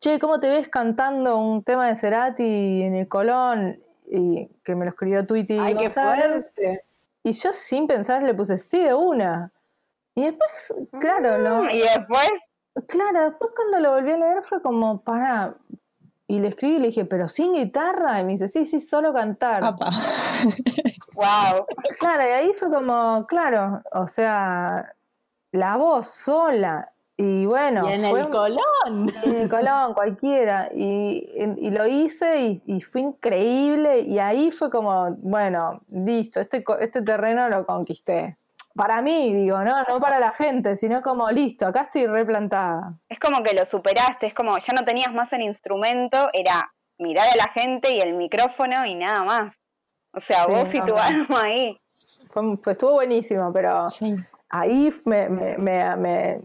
[0.00, 3.80] che, ¿cómo te ves cantando un tema de Cerati en el Colón?
[4.10, 6.84] Y que me lo escribió Tweety Ay, qué fuerte.
[7.22, 9.52] Y yo sin pensar le puse sí de una.
[10.14, 12.30] Y después, claro, lo, Y después,
[12.86, 15.54] Claro, después cuando lo volví a leer fue como, para.
[16.26, 18.20] Y le escribí y le dije, ¿pero sin guitarra?
[18.20, 19.62] Y me dice, sí, sí, solo cantar.
[21.14, 21.66] Wow.
[21.98, 24.94] Claro, y ahí fue como, claro, o sea,
[25.52, 26.92] la voz sola.
[27.20, 29.12] Y bueno, y en fue el colón.
[29.24, 30.70] en el Colón, cualquiera.
[30.72, 31.28] Y,
[31.58, 33.98] y lo hice y, y fue increíble.
[34.02, 38.38] Y ahí fue como, bueno, listo, este, co- este terreno lo conquisté.
[38.76, 42.94] Para mí, digo, no, no para la gente, sino como, listo, acá estoy replantada.
[43.08, 47.26] Es como que lo superaste, es como ya no tenías más el instrumento, era mirar
[47.32, 49.56] a la gente y el micrófono y nada más.
[50.12, 50.98] O sea, Sí, vos y tu no.
[50.98, 51.80] alma ahí.
[52.26, 54.14] Fue, pues estuvo buenísimo, pero Sí.
[54.50, 56.40] ahí me, me, me, me,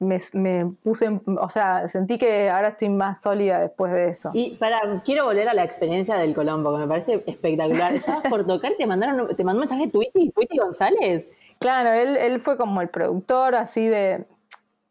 [0.00, 4.30] me- me puse, o sea, sentí que ahora estoy más sólida después de eso.
[4.32, 7.92] Y para, quiero volver a la experiencia del Colón, porque me parece espectacular.
[8.22, 11.26] Estabas por tocar, te mandaron, te mandó un mensaje Tweety, Tweety González.
[11.58, 14.24] Claro, él, él fue como el productor, así de,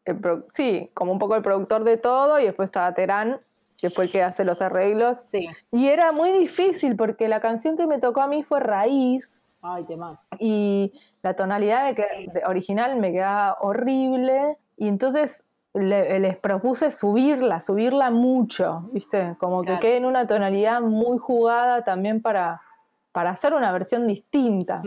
[0.06, 3.40] el pro- sí, como un poco el productor de todo, y después estaba Terán,
[3.80, 5.20] que fue el que hace los arreglos.
[5.28, 5.48] Sí.
[5.72, 9.84] Y era muy difícil porque la canción que me tocó a mí fue Raíz Ay,
[9.86, 10.20] temas.
[10.40, 10.92] y
[11.24, 17.60] la tonalidad me queda- de- original me quedaba horrible y entonces le- les propuse subirla,
[17.60, 19.36] subirla mucho, ¿viste?
[19.40, 19.80] Como Claro.
[19.80, 22.62] que quede en una tonalidad muy jugada también para,
[23.12, 24.82] para hacer una versión distinta.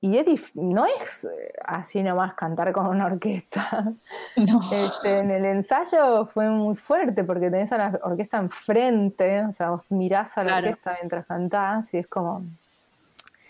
[0.00, 3.92] Y es no es eh, así nomás cantar con una orquesta.
[4.36, 4.60] No.
[4.72, 9.70] Este, en el ensayo fue muy fuerte porque tenés a la orquesta enfrente, o sea,
[9.70, 10.66] vos mirás a la Claro.
[10.68, 12.42] orquesta mientras cantás y es como...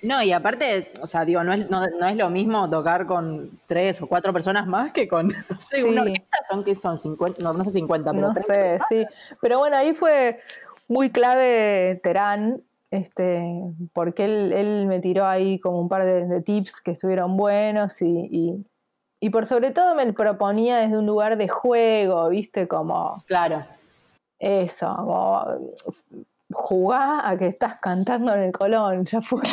[0.02, 3.50] No, y aparte, o sea, digo, no es, no, no es lo mismo tocar con
[3.66, 5.88] tres o cuatro personas más que con, no sé, Sí.
[5.88, 8.86] una orquesta son que son 50, no, no sé 50, pero No 30 sé, personas.
[8.88, 9.06] sí.
[9.40, 10.40] Pero bueno, ahí fue
[10.88, 13.42] muy clave Terán, este,
[13.92, 18.02] porque él, él me tiró ahí como un par de, de tips que estuvieron buenos
[18.02, 18.66] y, y,
[19.20, 22.66] y por sobre todo me proponía desde un lugar de juego, ¿viste?
[22.68, 23.64] Como Claro.
[24.40, 25.46] eso, como
[26.52, 29.40] jugá a que estás cantando en el Colón, ya fue.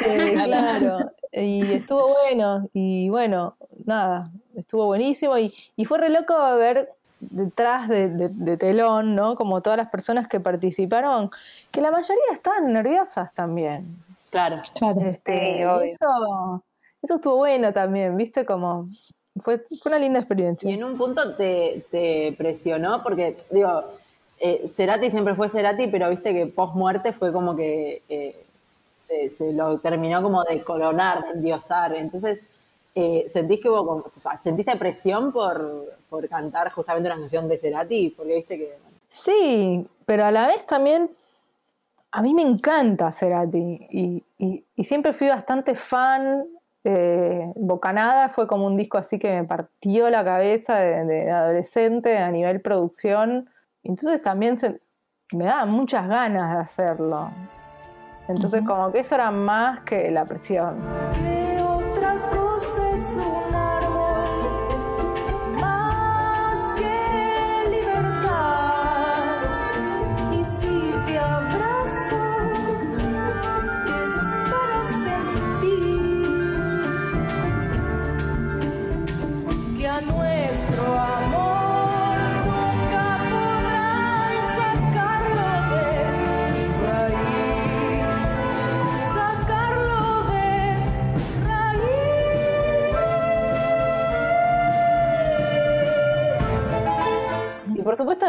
[0.00, 6.34] Este, claro, y estuvo bueno, y bueno, nada, estuvo buenísimo, y, y fue re loco
[6.56, 9.34] ver detrás de, de- de telón, ¿no?
[9.36, 11.30] Como todas las personas que participaron,
[11.70, 13.96] que la mayoría estaban nerviosas también.
[14.30, 14.60] Claro.
[14.78, 15.00] Claro.
[15.00, 16.62] Este, Sí, eso,
[17.02, 18.44] eso estuvo bueno también, ¿viste?
[18.44, 18.88] Como
[19.40, 20.68] fue, fue una linda experiencia.
[20.70, 23.84] Y en un punto te, te presionó, porque, digo,
[24.38, 28.44] eh, Cerati siempre fue Cerati, pero viste que post muerte fue como que eh,
[28.98, 31.94] se, lo terminó como de coronar, de endiosar.
[31.94, 32.44] Entonces,
[32.94, 33.68] eh, ¿sentís que
[34.42, 38.10] ¿sentiste presión por, por cantar justamente una canción de Cerati?
[38.16, 38.72] Porque viste que.
[39.08, 41.10] Sí, pero a la vez también
[42.12, 46.44] a mí me encanta Cerati y, y- siempre fui bastante fan.
[47.56, 52.30] Bocanada fue como un disco así que me partió la cabeza de, de adolescente a
[52.30, 53.48] nivel producción.
[53.84, 54.80] Entonces también se-
[55.32, 57.30] me daban muchas ganas de hacerlo.
[58.28, 60.80] Entonces como que eso era más que la presión.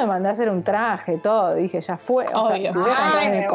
[0.06, 1.56] Me mandé a hacer un traje, todo.
[1.56, 2.26] Dije, ya fue.
[2.28, 2.72] O sea, Obvio.
[2.72, 3.50] si voy a en el.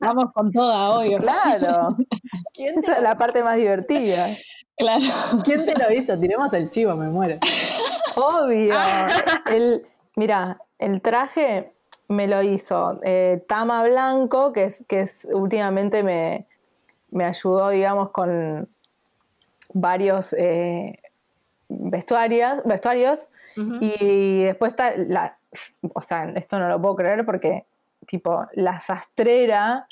[0.00, 1.18] Vamos con toda, obvio.
[1.18, 1.96] Claro.
[2.54, 4.28] ¿Quién Esa es la parte más divertida.
[4.76, 5.04] Claro.
[5.44, 6.18] ¿Quién te lo hizo?
[6.18, 7.38] Tiremos el chivo, me muero.
[8.16, 8.74] Obvio.
[9.46, 11.72] El, mira, el traje
[12.08, 16.46] me lo hizo eh, Tama Blanco, que es, que es últimamente me,
[17.10, 18.68] me ayudó, digamos, con
[19.72, 20.99] varios eh,
[21.70, 23.30] vestuarios, vestuarios.
[23.80, 25.36] Y después está la,
[25.94, 27.64] o sea, esto no lo puedo creer porque,
[28.06, 29.86] tipo, la sastrera,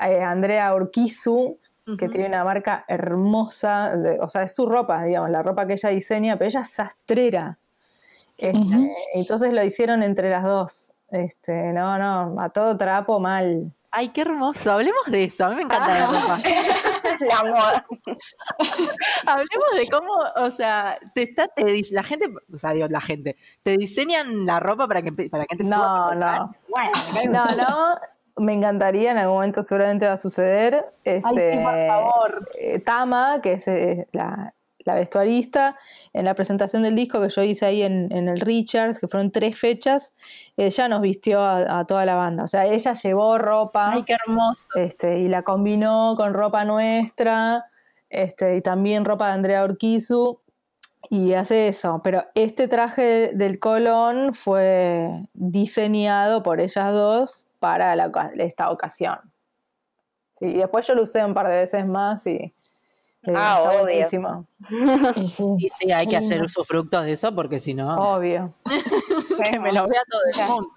[0.00, 1.58] eh, Andrea Urquizu,
[1.98, 5.72] que tiene una marca hermosa, de- o sea, es su ropa, digamos, la ropa que
[5.74, 7.56] ella diseña, pero ella es sastrera.
[8.36, 8.58] Este.
[9.14, 10.92] Entonces lo hicieron entre las dos.
[11.10, 13.72] Este, no, no, a todo trapo mal.
[13.90, 14.70] Ay, qué hermoso.
[14.72, 15.46] Hablemos de eso.
[15.46, 16.40] A mí me encanta la ropa.
[17.20, 17.86] La moda.
[19.26, 23.00] Hablemos de cómo, o sea, te está, te dice, la gente, o sea, digo, la
[23.00, 26.40] gente, te diseñan la ropa para que, para que te No, subas a contar?
[26.40, 26.54] no.
[26.68, 27.44] Bueno,
[28.36, 30.84] No, me encantaría, en algún momento seguramente va a suceder.
[31.04, 32.48] Este, Ay, sí, por favor.
[32.60, 34.52] eh, Tama, que es eh, la,
[34.88, 35.76] la vestuarista,
[36.12, 39.30] en la presentación del disco que yo hice ahí en, en el Richards, que fueron
[39.30, 40.12] tres fechas,
[40.56, 42.42] ella nos vistió a, a toda la banda.
[42.42, 44.66] O sea, ella llevó ropa Ay, qué hermoso.
[44.74, 47.66] este, y la combinó con ropa nuestra
[48.10, 50.40] este, y también ropa de Andrea Urquizu.
[51.10, 58.10] Y hace eso, pero este traje del Colón fue diseñado por ellas dos para la
[58.36, 59.18] esta ocasión.
[60.32, 62.52] Sí, y después yo lo usé un par de veces más y
[63.36, 63.82] Ah, está obvio.
[63.82, 64.46] buenísimo.
[65.16, 65.44] Y sí.
[65.58, 68.54] Y sí, hay que hacer usufructo de eso porque si no, Obvio.
[69.50, 70.70] que me lo vea todo el mundo.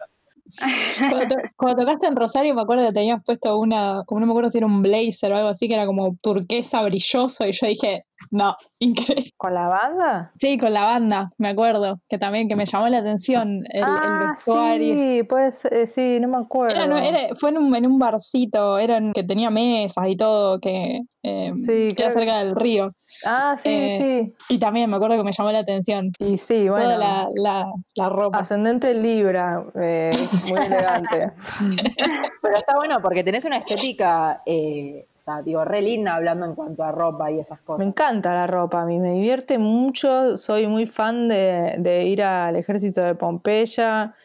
[1.10, 4.34] Cuando, to- cuando tocaste en Rosario, me acuerdo que tenías puesto una, como no me
[4.34, 7.68] acuerdo si era un blazer o algo así, que era como turquesa brilloso, y yo
[7.68, 9.32] dije, No, increíble.
[9.38, 10.32] ¿Con la banda?
[10.40, 13.84] Sí, con la banda, me acuerdo, que también que me llamó la atención el, el
[13.84, 14.96] ah, vestuario.
[14.96, 16.76] sí, pues sí, no me acuerdo.
[16.76, 20.60] Era- no, era- fue en un, en un barcito, eran que tenía mesas y todo,
[20.60, 22.92] que eh, Sí, queda creo- cerca del río.
[23.26, 24.34] Ah, sí, eh, sí.
[24.56, 26.12] Y también me acuerdo que me llamó la atención.
[26.20, 26.86] Y sí, bueno.
[26.86, 28.40] Toda la, la, la ropa.
[28.40, 30.12] Ascendente Libra, eh,
[30.48, 31.32] muy elegante.
[32.42, 36.56] Pero está bueno porque tenés una estética, eh, o sea, digo, re linda hablando en
[36.56, 37.86] cuanto a ropa y esas Me cosas.
[37.86, 42.56] encanta la ropa, a mí me divierte mucho, soy muy fan de, de ir al
[42.56, 44.16] ejército de Pompeya,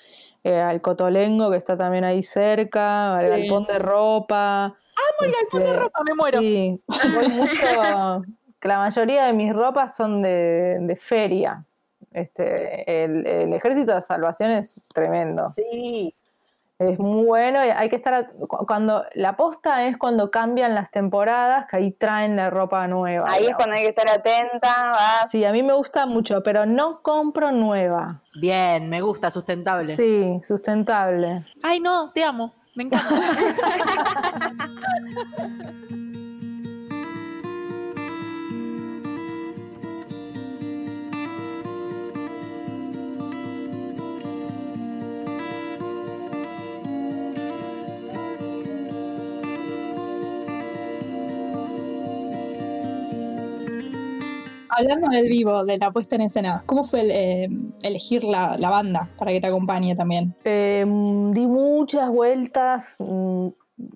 [0.43, 3.29] eh, al Cotolengo que está también ahí cerca, al Sí.
[3.29, 4.65] galpón de ropa.
[4.65, 4.75] Amo
[5.21, 6.41] el galpón de Este, ropa, me muero.
[6.41, 6.83] Sí,
[7.15, 8.23] voy mucho,
[8.59, 11.63] que la mayoría de mis ropas son de, de feria.
[12.11, 15.51] Este, el, el ejército de salvación es tremendo.
[15.51, 16.15] Sí,
[16.79, 21.67] Es muy bueno y hay que estar cuando la posta es cuando cambian las temporadas
[21.71, 23.27] que ahí traen la ropa nueva.
[23.31, 25.31] Ahí es cuando hay que estar atenta, vas.
[25.31, 28.21] Sí, a mí me gusta mucho, pero no compro nueva.
[28.41, 29.95] bien, me gusta, sustentable.
[29.95, 31.45] Sí, sustentable.
[31.63, 33.21] Ay, no, te amo, me encanta.
[54.77, 57.49] Hablando del vivo, de la puesta en escena, ¿cómo fue el, eh,
[57.83, 60.35] elegir la, la banda para que te acompañe también?
[60.45, 60.85] Eh,
[61.33, 63.49] di muchas vueltas mm,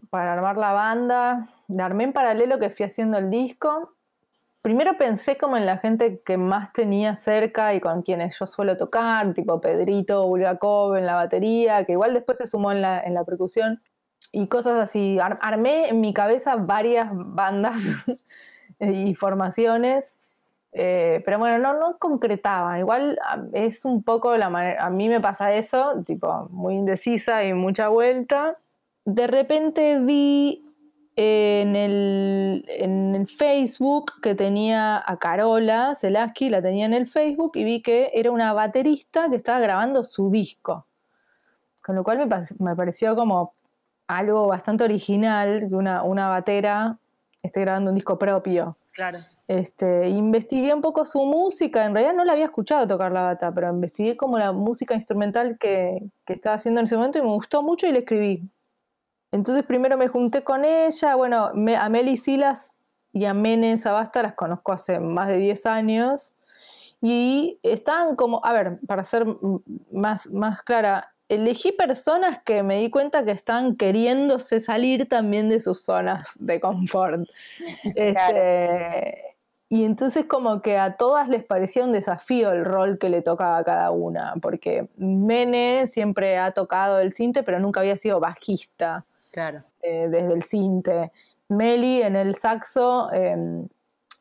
[0.08, 1.48] para armar la banda.
[1.78, 3.92] Armé en paralelo que fui haciendo el disco.
[4.62, 8.76] Primero pensé como en la gente que más tenía cerca y con quienes yo suelo
[8.76, 13.14] tocar, tipo Pedrito Bulgakov en la batería, que igual después se sumó en la, en
[13.14, 13.82] la percusión,
[14.32, 15.18] y cosas así.
[15.18, 17.76] Ar- armé en mi cabeza varias bandas
[18.80, 20.18] y formaciones,
[20.72, 22.78] eh, pero bueno, no, no concretaba.
[22.78, 27.44] Igual a- es un poco la manera, a mí me pasa eso, tipo muy indecisa
[27.44, 28.56] y mucha vuelta.
[29.04, 30.64] De repente vi
[31.16, 37.52] en el, en el Facebook que tenía a Carola Zelaski, la tenía en el Facebook
[37.56, 40.86] y vi que era una baterista que estaba grabando su disco.
[41.82, 42.26] Con lo cual me,
[42.58, 43.54] me pareció como
[44.06, 46.98] algo bastante original que una, una batera
[47.42, 48.76] esté grabando un disco propio.
[48.92, 49.18] claro.
[49.52, 53.52] Este, investigué un poco su música, en realidad no la había escuchado tocar la bata,
[53.52, 57.32] pero investigué como la música instrumental que, que estaba haciendo en ese momento y me
[57.32, 58.48] gustó mucho y le escribí.
[59.32, 62.74] Entonces primero me junté con ella, bueno, me- a Meli Silas
[63.12, 66.32] y a Mene Sabasta las conozco hace más de 10 años
[67.02, 69.26] y estaban como, a ver, para ser
[69.90, 75.58] más, más clara, elegí personas que me di cuenta que estaban queriéndose salir también de
[75.58, 77.18] sus zonas de confort.
[77.96, 79.24] Este,
[79.72, 83.56] y entonces como que a todas les parecía un desafío el rol que le tocaba
[83.58, 89.04] a cada una, porque Mene siempre ha tocado el cinte, pero nunca había sido bajista
[89.30, 89.62] Claro.
[89.80, 91.12] eh, desde el cinte.
[91.48, 93.36] Meli en el saxo eh,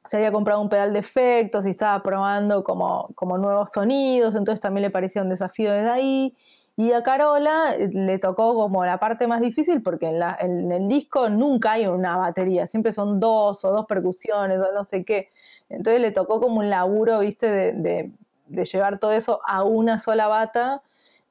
[0.05, 4.61] se había comprado un pedal de efectos y estaba probando como, como nuevos sonidos, entonces
[4.61, 6.35] también le parecía un desafío desde ahí.
[6.79, 11.27] Y a Carola eh, le tocó como la parte más difícil porque en, el disco
[11.27, 15.27] nunca hay una batería, siempre son dos o dos percusiones o no sé qué.
[15.67, 18.11] Entonces le tocó como un laburo, viste, de,
[18.47, 20.81] llevar todo eso a una sola bata.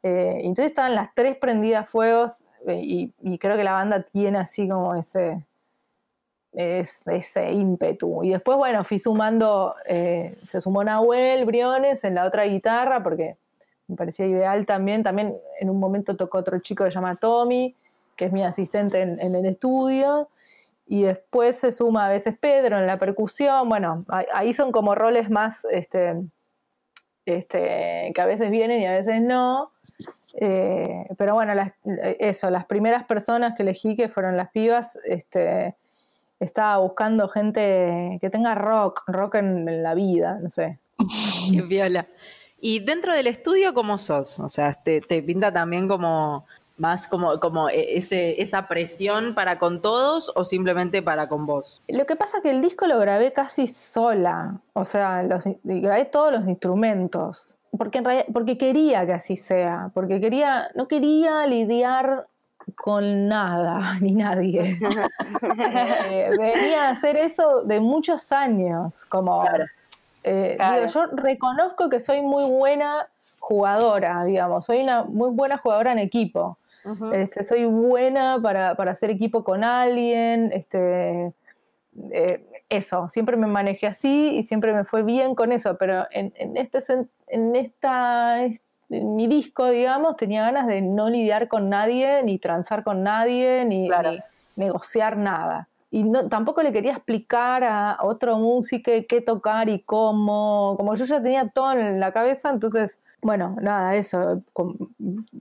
[0.02, 4.68] Eh, entonces estaban las tres prendidas fuegos eh, y, creo que la banda tiene así
[4.68, 5.42] como ese,
[6.52, 8.22] es- ese ímpetu.
[8.22, 13.38] Y después, bueno, fui sumando, eh, se sumó Nahuel Briones en la otra guitarra porque
[13.88, 15.02] me parecía ideal también.
[15.02, 17.74] También en un momento tocó otro chico que se llama Tommy,
[18.16, 20.28] que es mi asistente en, el estudio.
[20.86, 23.68] Y después se suma a veces Pedro en la percusión.
[23.68, 26.14] Bueno, ahí- son como roles más este,
[27.26, 29.72] este, que a veces vienen y a veces no.
[30.34, 35.76] Eh, pero bueno, las- eso, las primeras personas que elegí, que fueron las pibas, este,
[36.40, 40.78] estaba buscando gente que tenga rock, rock en, la vida, no sé.
[41.68, 42.06] Viola.
[42.60, 44.40] Y dentro del estudio, ¿cómo sos?
[44.40, 46.44] O sea, ¿te, te pinta también como
[46.76, 51.82] más como, como e- ese, esa presión para con todos o simplemente para con vos?
[51.88, 56.04] Lo que pasa es que el disco lo grabé casi sola, o sea, los, grabé
[56.06, 61.44] todos los instrumentos, porque, en realidad- porque quería que así sea, porque quería, no quería
[61.46, 62.26] lidiar
[62.76, 64.78] con nada ni nadie.
[66.10, 69.44] Eh, venía a hacer eso de muchos años, como
[70.28, 70.74] eh, Claro.
[70.86, 73.08] digo, yo reconozco que soy muy buena
[73.38, 76.58] jugadora, digamos, soy una muy buena jugadora en equipo.
[77.12, 81.32] Este, soy buena para, para hacer equipo con alguien, este,
[82.12, 86.32] eh, eso, siempre me manejé así y siempre me fue bien con eso, pero en,
[86.36, 86.78] en este,
[87.26, 92.82] en esta, en mi disco, digamos, tenía ganas de no lidiar con nadie, ni transar
[92.84, 94.12] con nadie, ni, Claro.
[94.12, 94.20] ni
[94.56, 95.68] negociar nada.
[95.90, 101.04] Y no, tampoco le quería explicar a otro músico qué tocar y cómo, como yo
[101.06, 104.76] ya tenía todo en la cabeza, entonces, bueno, nada, eso, com-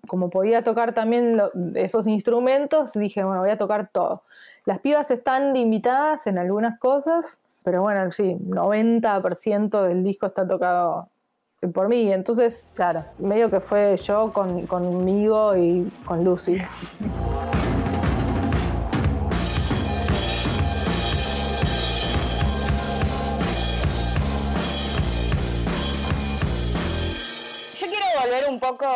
[0.08, 4.24] como, podía tocar también lo- esos instrumentos, dije, bueno, voy a tocar todo.
[4.66, 11.10] Las pibas están invitadas en algunas cosas, pero bueno, sí, 90% del disco está tocado
[11.74, 16.58] por mí, entonces, claro, medio que fue yo con, conmigo y con Lucy.
[28.58, 28.88] un poco,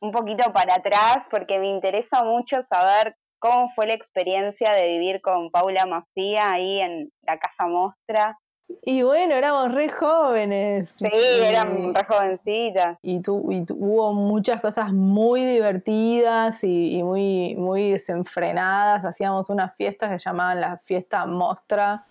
[0.00, 5.20] un poquito para atrás porque me interesa mucho saber cómo fue la experiencia de vivir
[5.20, 8.38] con Paula Mafia ahí en la Casa Mostra.
[8.82, 10.94] Y bueno, éramos re jóvenes.
[10.98, 12.96] Sí, Y- eran re jovencitas.
[13.02, 19.04] y, tu- y tu- hubo muchas cosas muy divertidas y, y muy, muy desenfrenadas.
[19.04, 22.06] Hacíamos unas fiestas que llamaban la fiesta Mostra,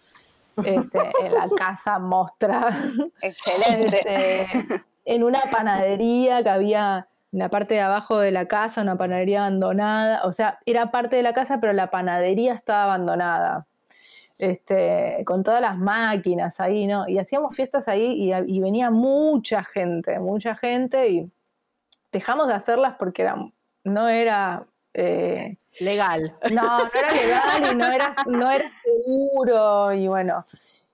[0.64, 2.70] este, en la casa Mostra,
[3.20, 3.98] Excelente.
[3.98, 8.98] este, en una panadería que había en la parte de abajo de la casa, una
[8.98, 10.22] panadería abandonada.
[10.26, 13.66] O sea, era parte de la casa, pero la panadería estaba abandonada.
[14.40, 17.08] Este, con todas las máquinas ahí, ¿no?
[17.08, 21.32] Y hacíamos fiestas ahí y, y venía mucha gente, mucha gente y
[22.12, 23.38] dejamos de hacerlas porque era,
[23.84, 24.66] no era...
[24.94, 26.36] eh, Legal.
[26.52, 30.46] no, no era legal y no era, no era seguro y bueno.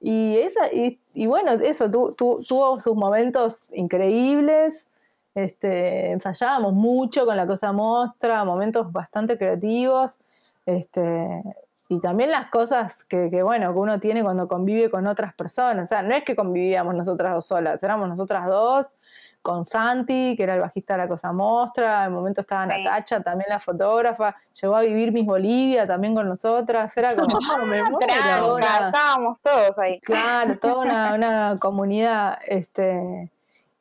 [0.01, 4.87] Y, esa, y, bueno, eso tu- tu- tuvo sus momentos increíbles.
[5.35, 10.19] Este, ensayábamos mucho con la cosa mostra, momentos bastante creativos.
[10.65, 11.43] Este,
[11.91, 15.85] y también las cosas que, que, bueno, que uno tiene cuando convive con otras personas.
[15.85, 18.95] O sea, no es que convivíamos nosotras dos solas, éramos nosotras dos,
[19.41, 22.83] con Santi, que era el bajista de la Cosa Mostra, en el momento estaba Sí.
[22.83, 27.39] Natacha, también la fotógrafa, llegó a vivir Miss Bolivia también con nosotras, era como, No,
[27.65, 27.97] me muero.
[27.99, 29.99] Tranca, una- estábamos todos ahí.
[30.01, 33.31] Claro, toda una, una comunidad, este,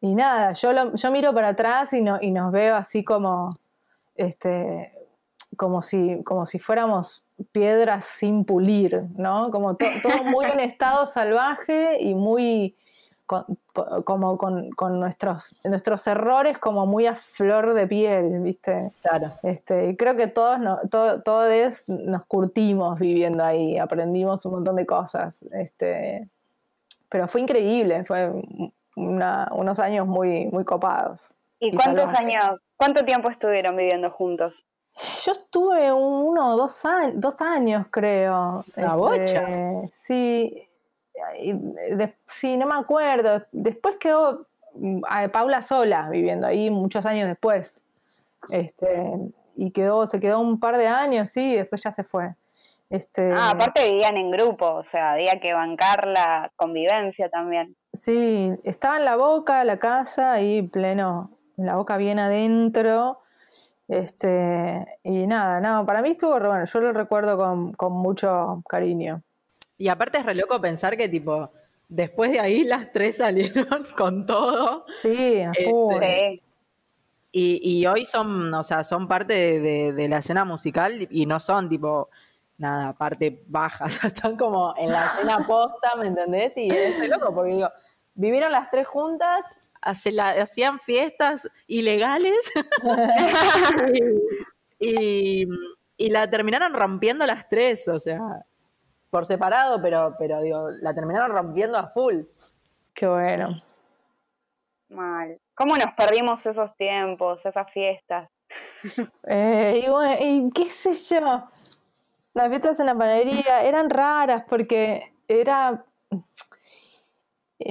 [0.01, 3.51] y nada, yo, lo- yo miro para atrás y, no, y nos veo así como,
[4.15, 4.93] este,
[5.57, 9.51] como si, como si fuéramos piedras sin pulir, ¿no?
[9.51, 12.77] Como to- todo muy en estado salvaje y muy,
[13.27, 18.91] con- co- como con, con nuestros, nuestros errores como muy a flor de piel, ¿viste?
[19.03, 19.33] Claro.
[19.43, 24.77] Este, y creo que todos, no, to- todos nos curtimos viviendo ahí, aprendimos un montón
[24.77, 25.43] de cosas.
[25.53, 26.29] Este,
[27.09, 28.33] pero fue increíble, fue
[28.97, 31.35] una- unos años muy, muy copados.
[31.61, 34.65] ¿Y Y cuántos años, cuánto tiempo estuvieron viviendo juntos?
[35.25, 38.65] Yo estuve uno o dos, años, dos años, creo.
[38.69, 39.49] Este, Una bocha.
[39.93, 40.69] Sí,
[41.41, 43.45] y de- sí, no me acuerdo.
[43.53, 47.83] Después quedó mm, a Paula sola viviendo ahí muchos años después.
[48.51, 49.13] Este,
[49.55, 52.35] y quedó, se quedó un par de años, sí, y después ya se fue.
[52.91, 57.77] Este, Ah, aparte vivían en grupo, o sea, había que bancar la convivencia también.
[57.93, 63.21] Sí, estaba en la boca, la casa, ahí pleno, en la boca bien adentro.
[63.89, 68.63] Este, y nada, no, para mí estuvo re bueno, yo lo recuerdo con, con mucho
[68.69, 69.23] cariño.
[69.79, 71.51] Y aparte es re loco pensar que, tipo,
[71.89, 73.67] después de ahí las tres salieron
[73.97, 74.85] con todo.
[75.01, 76.43] Sí, Este.
[77.31, 81.27] Y, y hoy son, o sea, son parte de, de- de la escena musical y
[81.27, 82.09] no son, tipo,
[82.57, 83.85] nada, parte baja.
[83.87, 86.57] O sea, están como en la escena posta, ¿me entendés?
[86.57, 87.69] Y es re loco porque, digo,
[88.19, 92.53] vivieron las tres juntas, hace la- hacían fiestas ilegales
[93.93, 94.03] y,
[95.45, 95.49] y-
[95.97, 98.21] y la terminaron rompiendo las tres, o sea,
[99.11, 102.23] por separado, pero, pero digo, la terminaron rompiendo a full.
[102.95, 103.49] Qué bueno.
[104.89, 105.39] Mal.
[105.55, 108.29] ¿Cómo nos perdimos esos tiempos, esas fiestas?
[109.25, 111.49] Eh, y bueno, y qué sé yo,
[112.35, 115.85] las fiestas en la panadería eran raras porque era,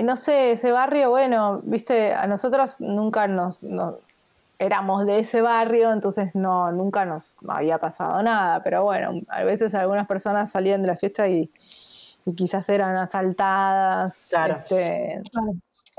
[0.03, 3.95] no sé, ese barrio, bueno, viste, a nosotros nunca nos, nos-
[4.59, 9.75] éramos de ese barrio, entonces no, nunca nos había pasado nada, pero bueno, a veces
[9.75, 11.51] algunas personas salían de la fiesta y,
[12.25, 14.53] y quizás eran asaltadas, Claro.
[14.55, 15.21] este,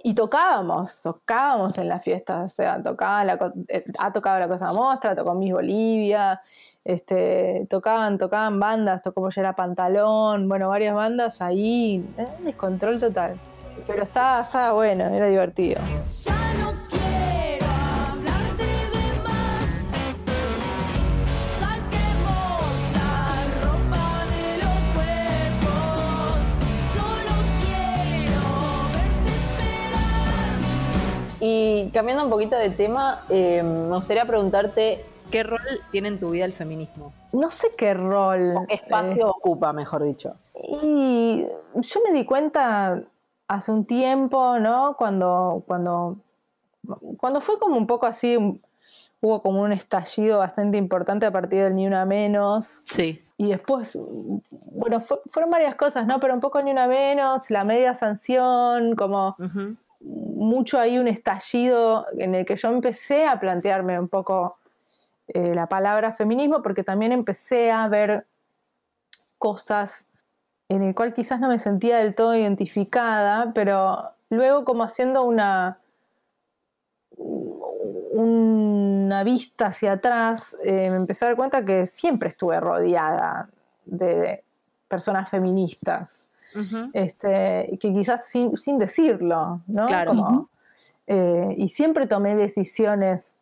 [0.02, 4.48] y tocábamos, tocábamos en la fiesta, o sea, tocaba la, co- eh, ha tocado la
[4.48, 6.40] Cosa Mostra, tocó Miss Bolivia,
[6.84, 13.38] este, tocaban, tocaban bandas, tocó Pollera Pantalón, bueno, varias bandas ahí, eh, descontrol total.
[13.86, 15.80] Pero estaba, estaba bueno, era divertido.
[16.24, 19.68] Ya no quiero hablarte de más.
[21.60, 22.62] Saquemos
[22.94, 25.98] la ropa de los cuerpos.
[26.94, 28.42] Solo quiero
[28.94, 30.58] verte esperar.
[31.40, 35.60] Y cambiando un poquito de tema, eh, me gustaría preguntarte ¿Qué rol
[35.90, 37.12] tiene en tu vida el feminismo?
[37.32, 38.54] No sé qué rol.
[38.68, 40.32] Espacio eh, ocupa, mejor dicho?
[40.82, 43.02] Y yo me di cuenta
[43.48, 44.94] hace un tiempo, ¿no?
[44.96, 46.16] Cuando, cuando,
[47.16, 48.36] cuando fue como un poco así,
[49.20, 52.82] hubo como un estallido bastante importante a partir del Ni Una Menos.
[52.84, 53.22] Sí.
[53.36, 53.98] Y después,
[54.72, 56.20] bueno, fue- fueron varias cosas, ¿no?
[56.20, 59.36] Pero un poco Ni Una Menos, la media sanción, como
[60.00, 64.56] mucho ahí un estallido en el que yo empecé a plantearme un poco
[65.28, 68.26] eh, la palabra feminismo, porque también empecé a ver
[69.38, 70.06] cosas
[70.68, 75.78] en el cual quizás no me sentía del todo identificada, pero luego como haciendo una,
[78.12, 83.48] una vista hacia atrás, eh, me empecé a dar cuenta que siempre estuve rodeada
[83.86, 84.44] de
[84.88, 86.28] personas feministas
[86.92, 89.86] este, que quizás sin, sin decirlo, ¿no?
[89.86, 90.10] Claro.
[90.10, 90.48] Como,
[91.06, 93.36] eh, y siempre tomé decisiones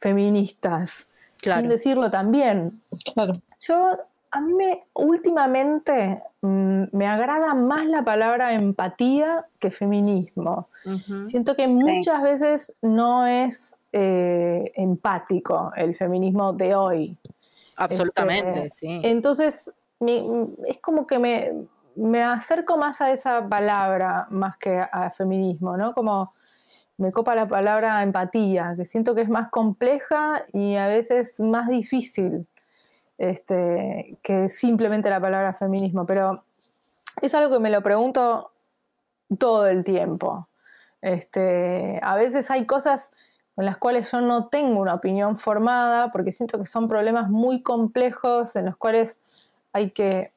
[0.00, 1.06] feministas,
[1.40, 1.60] Claro.
[1.62, 2.82] sin decirlo también.
[3.14, 3.32] Claro.
[3.60, 3.98] Yo,
[4.30, 10.68] a mí me, últimamente mm, me agrada más la palabra empatía que feminismo.
[11.24, 17.16] Siento que muchas veces no es eh, empático el feminismo de hoy.
[17.76, 19.00] Absolutamente, Este, sí.
[19.02, 21.52] Entonces, es como que me,
[21.94, 25.94] me acerco más a esa palabra más que a feminismo, ¿no?
[25.94, 26.32] Como
[27.00, 31.68] me copa la palabra empatía, que siento que es más compleja y a veces más
[31.68, 32.46] difícil
[33.20, 36.42] este, que simplemente la palabra feminismo, pero
[37.20, 38.50] es algo que me lo pregunto
[39.38, 40.48] todo el tiempo.
[41.02, 43.12] Este, a veces hay cosas
[43.54, 47.60] con las cuales yo no tengo una opinión formada porque siento que son problemas muy
[47.62, 49.20] complejos en los cuales
[49.74, 50.32] hay que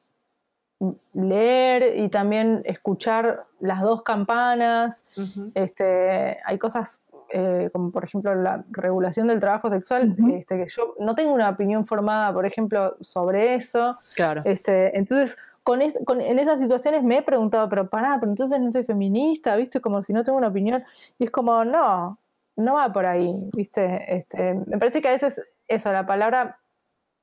[1.14, 5.06] leer y también escuchar las dos campanas.
[5.54, 7.00] Este, hay cosas
[7.36, 11.48] eh, como por ejemplo la regulación del trabajo sexual, este, que yo no tengo una
[11.50, 13.98] opinión formada, por ejemplo, sobre eso.
[14.14, 14.42] Claro.
[14.44, 18.60] Este, entonces, con es- con- en esas situaciones me he preguntado, pero pará, pero entonces
[18.60, 19.80] no soy feminista, ¿viste?
[19.80, 20.84] Como si no tengo una opinión.
[21.18, 22.18] Y es como, no,
[22.56, 24.14] no va por ahí, ¿viste?
[24.16, 26.58] Este, me parece que a veces eso, la palabra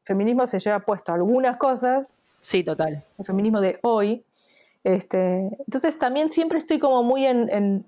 [0.03, 3.03] feminismo se lleva puesto a algunas cosas, Sí, total.
[3.20, 4.26] el feminismo de hoy.
[4.84, 7.86] Este, entonces también siempre estoy como muy en, en,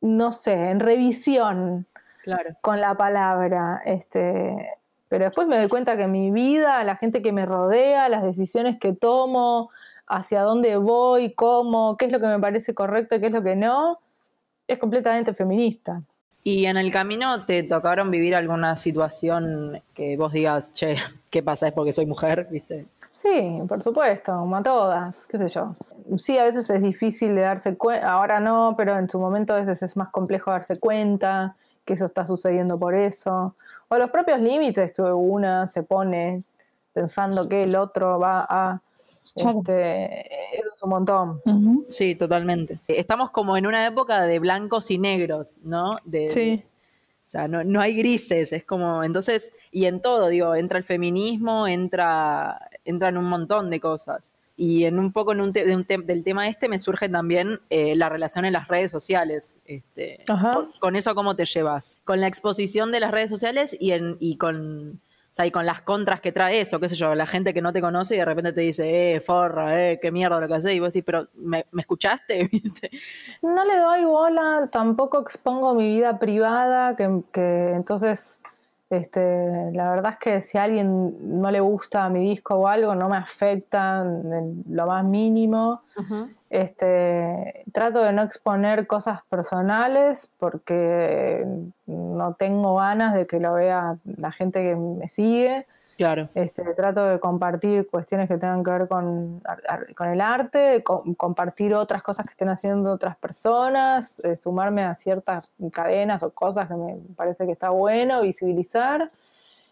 [0.00, 1.86] no sé, en revisión
[2.22, 2.56] Claro.
[2.60, 3.82] con la palabra.
[3.84, 4.76] Este,
[5.08, 8.78] pero después me doy cuenta que mi vida, la gente que me rodea, las decisiones
[8.80, 9.70] que tomo,
[10.06, 13.42] hacia dónde voy, cómo, qué es lo que me parece correcto y qué es lo
[13.42, 14.00] que no,
[14.66, 16.02] es completamente feminista.
[16.42, 20.96] ¿Y en el camino te tocaron vivir alguna situación que vos digas, che,
[21.30, 21.68] ¿qué pasa?
[21.68, 22.86] Es porque soy mujer, ¿viste?
[23.16, 25.74] Sí, por supuesto, como a todas, qué sé yo.
[26.18, 29.56] Sí, a veces es difícil de darse cuenta, ahora no, pero en su momento a
[29.56, 31.56] veces es más complejo darse cuenta
[31.86, 33.54] que eso está sucediendo por eso.
[33.88, 36.42] O los propios límites que una se pone
[36.92, 38.82] pensando que el otro va a...
[39.34, 39.60] Claro.
[39.60, 41.40] Este, eso es un montón.
[41.88, 42.80] Sí, totalmente.
[42.86, 45.96] Estamos como en una época de blancos y negros, ¿no?
[46.04, 46.62] De,
[47.26, 50.84] O sea, no, no hay grises, es como, entonces, y en todo, digo, entra el
[50.84, 54.32] feminismo, entra, entran un montón de cosas.
[54.58, 57.10] Y en un poco en un te- de un te- del tema este me surge
[57.10, 59.60] también eh, la relación en las redes sociales.
[59.66, 60.24] Este,
[60.54, 62.00] con, con eso, ¿cómo te llevas?
[62.04, 65.00] Con la exposición de las redes sociales y, en, y con...
[65.30, 67.60] O sea, y con las contras que trae eso, qué sé yo, la gente que
[67.60, 70.54] no te conoce y de repente te dice, eh, forra, eh, qué mierda lo que
[70.54, 72.48] haces, y vos decís, pero, ¿me, me escuchaste?
[73.42, 78.40] No le doy bola, tampoco expongo mi vida privada, que, que entonces,
[78.88, 82.94] este, la verdad es que si a alguien no le gusta mi disco o algo,
[82.94, 85.82] no me afecta en lo más mínimo.
[86.50, 91.44] Este, trato de no exponer cosas personales porque
[91.86, 95.66] no tengo ganas de que lo vea la gente que me sigue.
[95.96, 96.28] Claro.
[96.34, 99.42] Este, trato de compartir cuestiones que tengan que ver con,
[99.96, 104.94] con el arte, com- compartir otras cosas que estén haciendo otras personas, eh, sumarme a
[104.94, 109.10] ciertas cadenas o cosas que me parece que está bueno, visibilizar.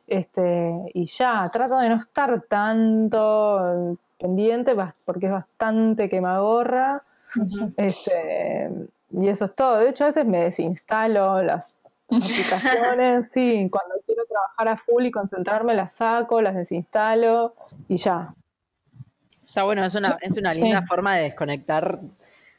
[0.06, 7.02] Este, y ya, trato de no estar tanto pendiente porque es bastante que me agorra.
[7.76, 8.70] Este,
[9.10, 9.76] y eso es todo.
[9.76, 11.74] De hecho, a veces me desinstalo las
[12.22, 17.54] aplicaciones, sí, cuando quiero trabajar a full y concentrarme las saco, las desinstalo
[17.88, 18.34] y ya.
[19.46, 20.62] Está bueno, es una, es una Sí.
[20.62, 21.98] linda forma de desconectar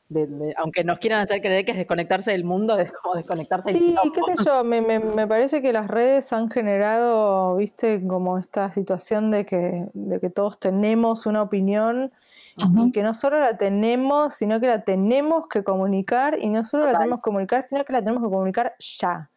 [0.07, 3.71] de- de- aunque nos quieran hacer creer que es desconectarse del mundo, es como desconectarse
[3.71, 8.37] Sí, qué sé yo, me, me- me parece que las redes han generado, viste, como
[8.37, 12.11] esta situación de que, de que todos tenemos una opinión
[12.85, 16.85] y que no solo la tenemos, sino que la tenemos que comunicar y no solo
[16.85, 19.29] la tenemos que comunicar, sino que la tenemos que comunicar ya.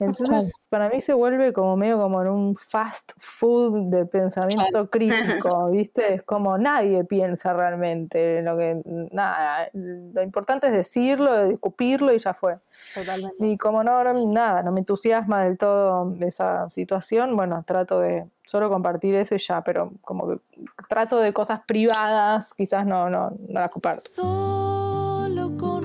[0.00, 5.70] Entonces, para mí se vuelve como medio como en un fast food de pensamiento crítico,
[5.70, 6.14] ¿viste?
[6.14, 12.34] Es como nadie piensa realmente, lo que nada, lo importante es decirlo, escupirlo y ya
[12.34, 12.58] fue.
[12.94, 13.46] Totalmente.
[13.46, 18.26] Y como no, no, nada, no me entusiasma del todo esa situación, bueno, trato de
[18.44, 20.40] solo compartir eso y ya, pero como que
[20.88, 24.02] trato de cosas privadas, quizás no, no, no las comparto.
[24.08, 25.77] Solo con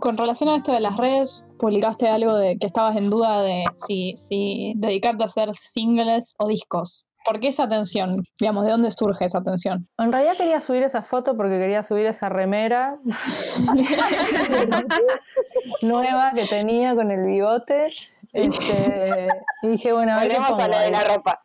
[0.00, 3.64] Con relación a esto de las redes, publicaste algo de que estabas en duda de
[3.86, 7.04] si, si dedicarte a hacer singles o discos.
[7.24, 8.24] ¿Por qué esa tensión?
[8.40, 9.84] Digamos, ¿de dónde surge esa tensión?
[9.98, 12.96] En realidad quería subir esa foto porque quería subir esa remera
[15.82, 17.88] nueva que tenía con el bigote.
[18.32, 19.28] Este,
[19.62, 21.44] y dije, bueno, a ver qué Volvemos a pongo lo de la ropa.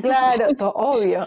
[0.00, 1.26] Claro, obvio.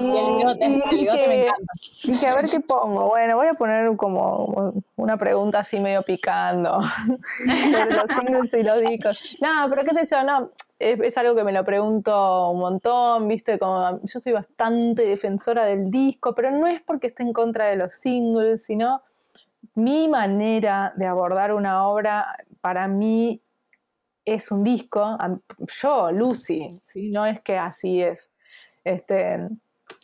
[0.00, 1.72] y, y el bigote, y el bigote me dije, encanta.
[2.04, 3.08] dije, a ver qué pongo.
[3.08, 6.80] Bueno, voy a poner como una pregunta así medio picando
[7.72, 9.38] sobre los singles y los discos.
[9.40, 10.50] No, pero qué sé yo, no.
[10.78, 13.58] Es, es algo que me lo pregunto un montón, ¿viste?
[13.58, 17.76] Como yo soy bastante defensora del disco, pero no es porque esté en contra de
[17.76, 19.02] los singles, sino
[19.74, 23.40] mi manera de abordar una obra para mí
[24.34, 25.16] es un disco.
[25.82, 27.10] Yo, Lucy, ¿sí?
[27.10, 28.30] no es que así es.
[28.84, 29.48] Este,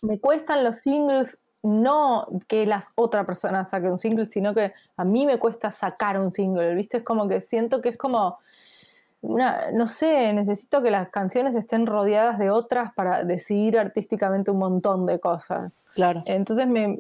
[0.03, 5.05] me cuestan los singles, no que las otra persona saque un single, sino que a
[5.05, 6.99] mí me cuesta sacar un single, ¿viste?
[6.99, 8.39] Es como que siento que es como
[9.25, 14.59] una, no sé, necesito que las canciones estén rodeadas de otras para decidir artísticamente un
[14.59, 15.73] montón de cosas.
[15.95, 16.23] Claro.
[16.27, 16.99] Entonces, me,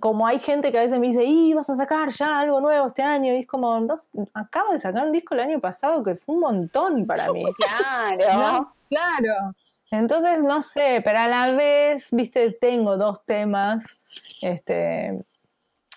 [0.00, 2.86] como hay gente que a veces me dice, y vas a sacar ya algo nuevo
[2.86, 3.94] este año, y es como, no,
[4.34, 7.44] acabo de sacar un disco el año pasado que fue un montón para mí.
[7.56, 8.38] Claro.
[8.38, 8.74] ¿no?
[8.88, 9.54] Claro.
[9.90, 14.02] Entonces, no sé, pero a la vez, viste, tengo dos temas
[14.40, 15.24] este,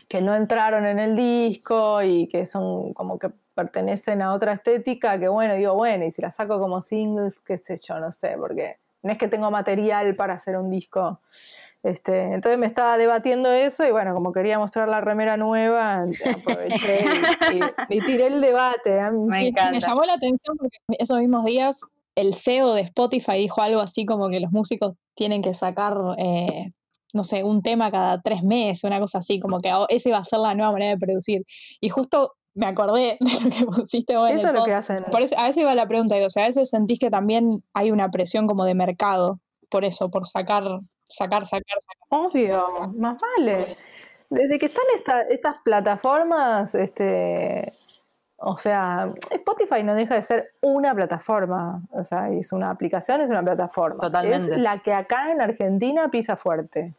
[0.08, 5.18] que no entraron en el disco y que son como que pertenecen a otra estética,
[5.20, 8.36] que bueno, digo, bueno, y si la saco como singles, qué sé yo, no sé,
[8.38, 11.22] porque no es que tengo material para hacer un disco.
[11.84, 16.04] Este, entonces me estaba debatiendo eso y bueno, como quería mostrar la remera nueva,
[16.34, 17.06] aproveché
[17.52, 19.00] y, y- y tiré el debate.
[19.12, 21.82] Mí- Me Sí, me llamó la atención porque esos mismos días
[22.16, 26.72] el CEO de Spotify dijo algo así como que los músicos tienen que sacar, eh,
[27.14, 30.18] no sé, un tema cada tres meses, una cosa así, como que oh, ese va
[30.20, 31.44] a ser la nueva manera de producir.
[31.80, 34.74] Y justo me acordé de lo que pusiste vos en Eso el es lo que
[34.74, 35.04] hacen.
[35.12, 37.64] Por eso, a eso iba la pregunta, digo, o sea, a veces sentís que también
[37.74, 39.40] hay una presión como de mercado,
[39.70, 40.64] por eso, por sacar,
[41.04, 42.08] sacar, sacar, sacar.
[42.10, 43.78] Obvio, más vale.
[44.30, 47.72] Desde que están esta- estas plataformas, este,
[48.38, 53.30] o sea, Spotify no deja de ser una plataforma, o sea, es una aplicación, es
[53.30, 54.00] una plataforma.
[54.02, 54.52] Totalmente.
[54.54, 56.94] Es la que acá en Argentina pisa fuerte.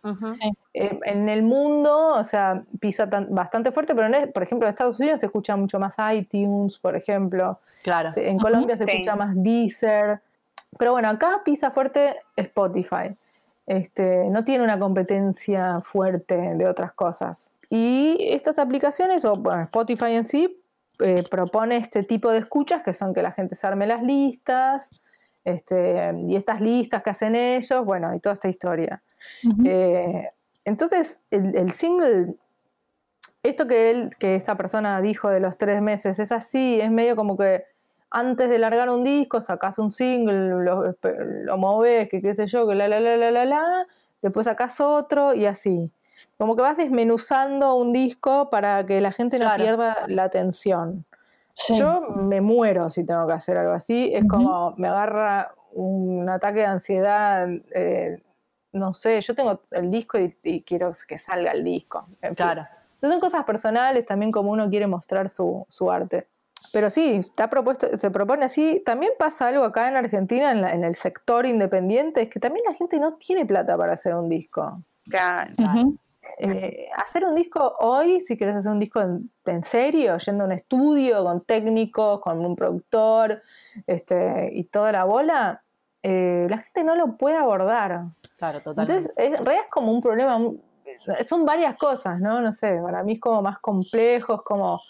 [0.72, 4.72] Eh, en el mundo, o sea, pisa tan- bastante fuerte, pero en- por ejemplo en
[4.72, 7.58] Estados Unidos se escucha mucho más iTunes, por ejemplo.
[7.82, 8.10] Claro.
[8.10, 8.90] Sí, En Colombia se Sí.
[8.92, 10.20] escucha más Deezer.
[10.78, 13.14] Pero bueno, acá pisa fuerte Spotify.
[13.66, 17.52] Este, no tiene una competencia fuerte de otras cosas.
[17.68, 20.56] Y estas aplicaciones, o bueno, Spotify en sí,
[21.00, 24.90] eh, propone este tipo de escuchas que son que la gente se arme las listas,
[25.44, 29.02] este, y estas listas que hacen ellos, bueno, y toda esta historia.
[29.64, 30.28] Eh,
[30.64, 32.34] entonces, el, el single,
[33.42, 37.14] esto que él, que esa persona dijo de los tres meses, es así, es medio
[37.14, 37.64] como que
[38.10, 42.66] antes de largar un disco, sacas un single, lo, lo moves, que qué sé yo,
[42.66, 43.86] que la la la la la la,
[44.22, 45.90] después sacas otro y así.
[46.38, 49.62] Como que vas desmenuzando un disco para que la gente no Claro.
[49.62, 51.04] pierda la atención.
[51.54, 51.78] Sí.
[51.78, 54.10] Yo me muero si tengo que hacer algo así.
[54.14, 57.48] Es como me agarra un ataque de ansiedad.
[57.74, 58.22] eh,
[58.72, 62.04] no sé, yo tengo el disco y, y quiero que salga el disco.
[62.20, 62.34] en fin.
[62.34, 62.66] Claro.
[62.94, 66.28] Entonces son cosas personales también como uno quiere mostrar su, su arte.
[66.72, 68.82] Pero sí, está propuesto, se propone así.
[68.84, 72.64] También pasa algo acá en Argentina, en, la- en el sector independiente, es que también
[72.68, 74.82] la gente no tiene plata para hacer un disco.
[75.08, 75.52] Claro.
[76.38, 80.46] Eh, hacer un disco hoy, si quieres hacer un disco en, en serio, yendo a
[80.46, 83.42] un estudio con técnicos, con un productor
[83.86, 85.62] este, y toda la bola,
[86.02, 88.02] eh, la gente no lo puede abordar.
[88.38, 88.92] Claro, totalmente.
[88.92, 90.38] Entonces, es- en realidad es como un problema,
[91.26, 92.40] son varias cosas, ¿no?
[92.40, 94.80] No sé, para mí es como más complejo, es como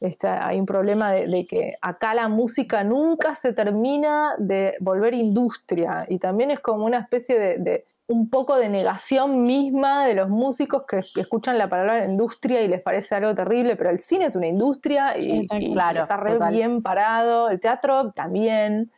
[0.00, 5.14] este, hay un problema de, de que acá la música nunca se termina de volver
[5.14, 10.14] industria y también es como una especie de, de un poco de negación misma de
[10.14, 14.26] los músicos que escuchan la palabra industria y les parece algo terrible, pero el cine
[14.26, 16.54] es una industria y, Sí, tal y Claro, está re total.
[16.54, 18.92] bien parado, el teatro también.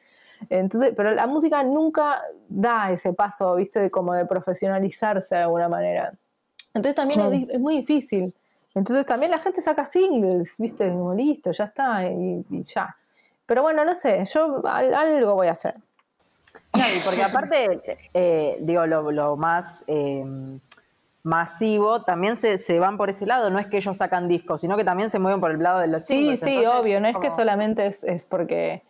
[0.51, 5.69] Entonces, pero la música nunca da ese paso, viste, de como de profesionalizarse de alguna
[5.69, 6.13] manera.
[6.75, 8.35] Entonces también es, muy difícil.
[8.75, 12.95] Entonces también la gente saca singles, viste, como listo, ya está, y, y ya.
[13.47, 15.75] Pero bueno, no sé, yo al- algo voy a hacer.
[16.75, 20.25] No, y porque aparte, eh, digo, lo, lo más eh,
[21.23, 24.77] masivo, también se, se van por ese lado, no es que ellos sacan discos, sino
[24.77, 27.09] que también se mueven por el lado de los Sí, singles, sí, entonces obvio, no
[27.09, 28.83] es que solamente es, es porque,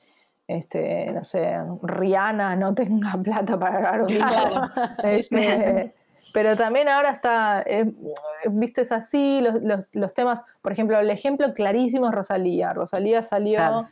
[0.46, 4.26] este, no sé, Rihanna no tenga plata para grabar un disco.
[4.26, 4.70] Claro.
[5.04, 5.92] Este,
[6.32, 7.90] pero también ahora está, eh,
[8.50, 12.72] viste, es así, los, los, los temas, por ejemplo, el ejemplo clarísimo es Rosalía.
[12.74, 13.88] Rosalía salió Claro.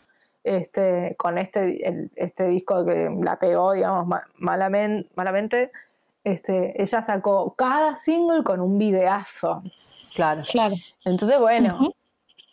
[0.46, 5.70] Este, con este, el- este disco que la pegó, digamos, ma- malamen- malamente.
[6.24, 9.62] Este, ella sacó cada single con un videazo.
[10.14, 10.42] Claro.
[10.50, 10.74] Claro.
[11.04, 11.78] Entonces, bueno,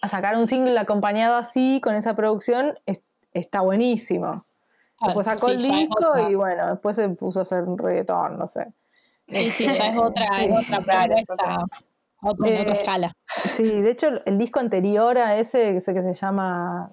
[0.02, 3.02] a sacar un single acompañado así, con esa producción, es-
[3.34, 4.46] está buenísimo.
[5.06, 8.48] Después sacó Sí, el disco y bueno, después se puso a hacer un reggaetón, no
[8.48, 8.68] sé.
[9.28, 10.46] Sí, sí, ya es otra, Sí.
[10.46, 13.14] es otra Claro, propuesta, otra, en otra Eh, escala.
[13.56, 16.92] Sí, de hecho el disco anterior a ese, ese que se llama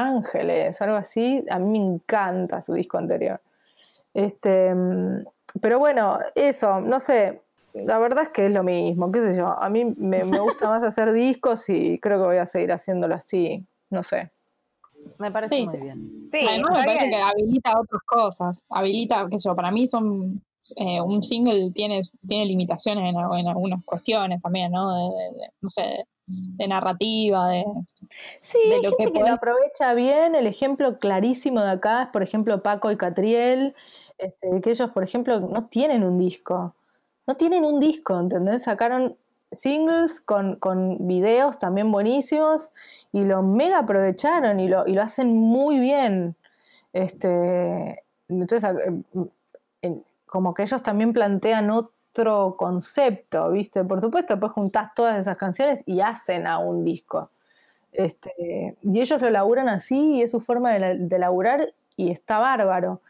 [0.00, 3.40] Ángeles, algo así, a mí me encanta su disco anterior.
[4.14, 4.72] Este,
[5.60, 7.42] pero bueno, eso, no sé,
[7.74, 10.68] la verdad es que es lo mismo, qué sé yo, a mí me, me gusta
[10.68, 14.30] más hacer discos y creo que voy a seguir haciéndolo así, no sé.
[15.18, 16.28] Me parece Sí, muy bien.
[16.32, 17.10] Sí, Además me parece bien.
[17.10, 18.62] que habilita otras cosas.
[18.70, 20.42] Habilita, qué sé yo, para mí son
[20.76, 24.96] eh, un single tiene, tiene limitaciones en, en algunas cuestiones también, ¿no?
[24.96, 27.64] De, de- de- no sé, de narrativa, de
[28.40, 30.34] Sí, de lo gente que lo aprovecha bien.
[30.34, 33.74] El ejemplo clarísimo de acá es, por ejemplo, Paco y Catriel,
[34.18, 36.74] este, que ellos, por ejemplo, no tienen un disco.
[37.26, 38.64] No tienen un disco, ¿entendés?
[38.64, 39.16] Sacaron
[39.50, 42.70] singles con, con videos también buenísimos
[43.12, 46.34] y lo mega aprovecharon y lo, y lo hacen muy bien.
[46.92, 49.24] Este, entonces, eh,
[49.82, 53.84] en- como que ellos también plantean otro concepto, ¿viste?
[53.84, 57.28] Por supuesto, después juntás todas esas canciones y hacen a un disco.
[57.92, 62.38] Este, y ellos lo laburan así y es su forma de, de laburar y está
[62.38, 63.02] bárbaro.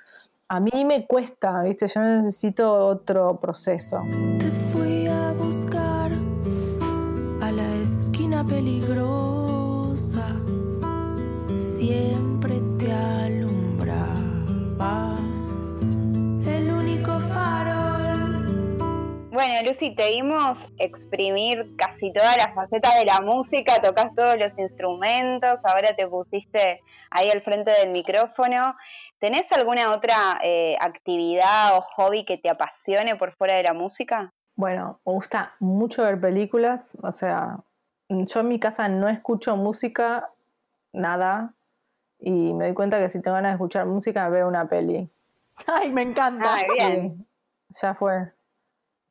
[0.49, 1.87] A mí me cuesta, ¿viste?
[1.87, 4.03] Yo necesito otro proceso.
[4.41, 6.11] Te fui a buscar
[7.41, 9.32] a la esquina peligrosa.
[19.45, 24.57] Bueno, Lucy, te vimos exprimir casi todas las facetas de la música, tocas todos los
[24.57, 26.81] instrumentos, ahora te pusiste
[27.11, 28.77] ahí al frente del micrófono.
[29.19, 34.33] ¿Tenés alguna otra eh, actividad o hobby que te apasione por fuera de la música?
[34.55, 37.59] Bueno, me gusta mucho ver películas, o sea,
[38.09, 40.31] yo en mi casa no escucho música,
[40.93, 41.53] nada,
[42.21, 45.11] y me doy cuenta que si tengo ganas de escuchar música veo una peli.
[45.67, 46.55] Ay, me encanta.
[46.55, 47.27] Ay, bien.
[47.73, 48.31] Sí, ya fue.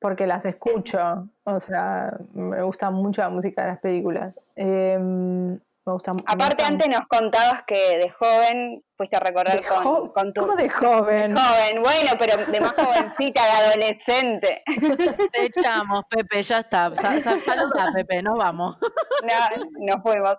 [0.01, 1.27] Porque las escucho.
[1.45, 4.37] O sea, me gusta mucho la música de las películas.
[4.55, 9.61] Eh, me gusta me Aparte, gusta- antes nos contabas que de joven fuiste a recorrer
[9.61, 10.41] de con, jo- con tu...
[10.41, 11.35] ¿Cómo de joven?
[11.35, 14.63] Joven, bueno, pero de más jovencita, de adolescente.
[15.31, 16.93] Te echamos, Pepe, ya está.
[16.95, 18.77] Sa- sa- saluda, Pepe, nos vamos.
[19.23, 20.35] No, nos fuimos.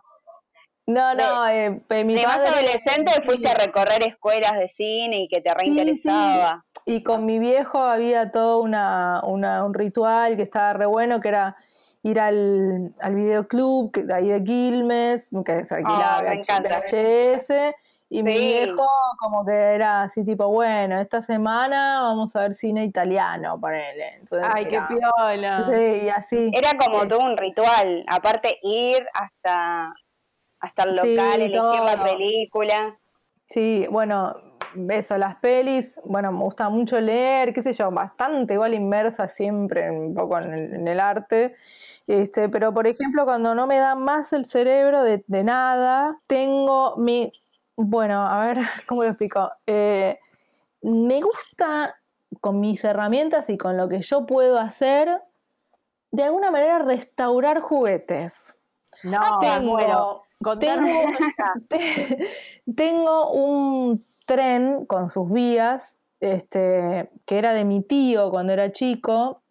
[0.86, 5.28] No, no, eh, eh, mi de más adolescente fuiste a recorrer escuelas de cine y
[5.28, 6.64] que te reinteresaba.
[6.84, 11.28] Y con mi viejo había todo una, una- un ritual que estaba re bueno, que
[11.28, 11.56] era
[12.02, 16.22] ir al, al videoclub que, de ahí de Quilmes, que se alquilaba.
[16.22, 17.52] VHS,
[18.08, 18.86] y mi viejo
[19.20, 24.16] como que era así tipo, bueno, esta semana vamos a ver cine italiano, ponele.
[24.16, 25.66] Entonces, Ay, qué piola.
[25.70, 26.50] Sí, y así.
[26.52, 27.08] Era como Sí.
[27.08, 28.04] todo un ritual.
[28.08, 29.94] Aparte, ir hasta,
[30.62, 31.52] hasta el Sí, local, elegir
[31.82, 32.04] la todo.
[32.04, 32.98] película.
[33.48, 34.34] Sí, bueno,
[34.88, 39.90] eso, las pelis, bueno, me gusta mucho leer, qué sé yo, bastante igual inmersa siempre
[39.90, 41.54] un poco en el, en el arte.
[42.06, 46.96] Este, pero por ejemplo, cuando no me da más el cerebro de, de nada, tengo
[46.96, 47.30] mi,
[47.76, 48.58] bueno, a ver,
[48.88, 49.50] ¿cómo lo explico?
[49.66, 50.18] Eh,
[50.82, 51.96] me gusta
[52.40, 55.20] con mis herramientas y con lo que yo puedo hacer,
[56.10, 58.58] de alguna manera restaurar juguetes.
[59.04, 60.22] No, Tengo- bueno,
[62.76, 69.42] tengo- un tren con sus vías, este, que era de mi tío cuando era chico,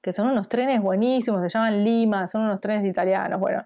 [0.00, 3.64] que son unos trenes buenísimos, se llaman Lima, son unos trenes italianos, bueno,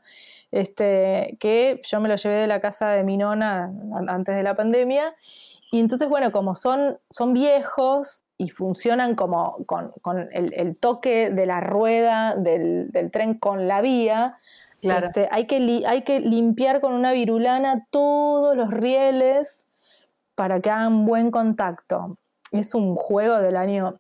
[0.51, 3.65] este, que yo me los llevé de la casa de mi nona
[3.95, 5.15] an- antes de la pandemia.
[5.73, 11.31] Y entonces, bueno, como son, son viejos y funcionan como con, con el, el toque
[11.31, 14.39] de la rueda del, del tren con la vía,
[14.83, 15.07] Claro.
[15.07, 19.65] este, hay, que li- hay que limpiar con una virulana todos los rieles
[20.35, 22.19] para que hagan buen contacto.
[22.53, 23.99] Es un juego del año,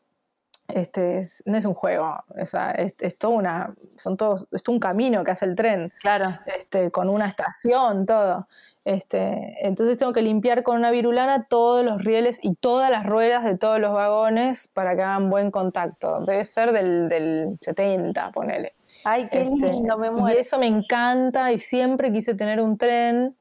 [0.68, 4.62] este, es- no es un juego, o sea, es, es todo una, son todos, es
[4.62, 6.38] todo un camino que hace el tren, Claro.
[6.46, 8.46] este, con una estación, todo.
[8.84, 13.42] Este, entonces tengo que limpiar con una virulana todos los rieles y todas las ruedas
[13.42, 16.24] de todos los vagones para que hagan buen contacto.
[16.24, 18.74] Debe ser del, del 70, ponele.
[19.08, 20.38] Ay, qué Este, lindo, me y muero.
[20.38, 23.36] eso me encanta y siempre quise tener un tren.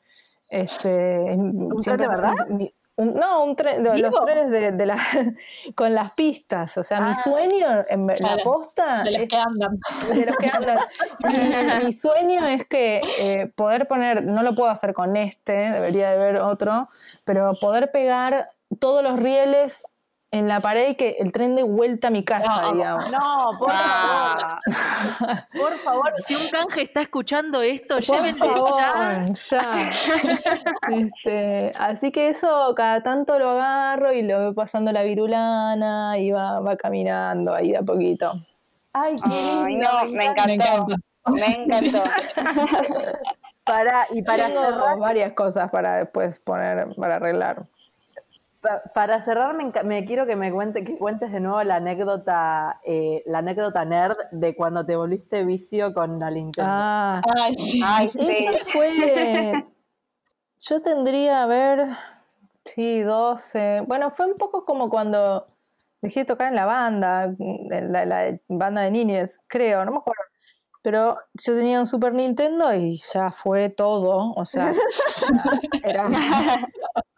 [0.48, 2.34] Este, ¿Un tren de verdad?
[2.50, 4.96] mi- un- no, un tren, los trenes de, de la,
[5.76, 6.78] con las pistas.
[6.78, 9.80] O sea, mi Ah, sueño en la claro, posta De los es que andan.
[10.14, 10.80] de los que andan.
[11.80, 16.12] Mi, mi sueño es que eh, poder poner, no lo puedo hacer con este, debería
[16.12, 16.90] de haber otro,
[17.26, 18.50] pero poder pegar
[18.80, 19.88] todos los rieles
[20.36, 23.10] en la pared y que el tren de vuelta a mi casa, No, digamos.
[23.12, 24.60] No, por Ah.
[24.68, 25.38] favor.
[25.54, 29.26] Por favor, si un canje está escuchando esto, favor, ya.
[29.50, 29.90] ya.
[30.90, 36.32] Este, así que eso cada tanto lo agarro y lo voy pasando la virulana y
[36.32, 38.34] va, va caminando ahí de a poquito.
[38.94, 39.90] Ay, qué Ay, lindo.
[39.90, 40.88] no, me encantó.
[41.28, 42.04] Me encantó.
[43.66, 47.64] Para, y para Tengo cerrar, varias cosas para después poner, para arreglar.
[48.66, 52.80] Pa- para cerrar me, me quiero que me cuente, que cuentes de nuevo la anécdota,
[52.84, 56.70] eh, la anécdota nerd de cuando te volviste vicio con la Nintendo.
[56.72, 57.82] Ah, Ay, sí.
[57.84, 58.20] Ay, sí.
[58.30, 59.66] Eso fue.
[60.60, 61.88] Yo tendría, a ver.
[62.66, 63.82] Sí, 12.
[63.88, 65.46] Bueno, fue un poco como cuando
[66.02, 69.98] dejé de tocar en la banda, en la, la banda de niñes, creo, no me
[69.98, 70.22] acuerdo.
[70.82, 74.34] Pero yo tenía un Super Nintendo y ya fue todo.
[74.36, 74.72] O sea,
[75.84, 76.08] era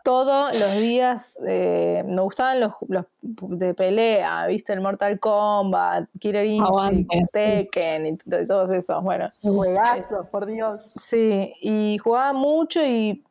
[0.03, 1.37] todos los días.
[1.47, 4.73] eh, me gustaban los, los de pelea, ¿viste?
[4.73, 7.31] El Mortal Kombat, Killer Instinct.
[7.31, 8.17] Tekken y
[8.47, 9.03] todos esos.
[9.03, 10.79] Bueno, Juegazos, por Dios.
[10.95, 13.23] Sí, y jugaba mucho y,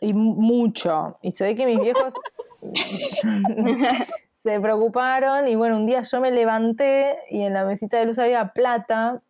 [0.00, 1.18] y mu- mucho.
[1.22, 2.14] Y se ve que mis viejos
[4.42, 8.18] se preocuparon y bueno, un día yo me levanté y en la mesita de luz
[8.18, 9.22] había plata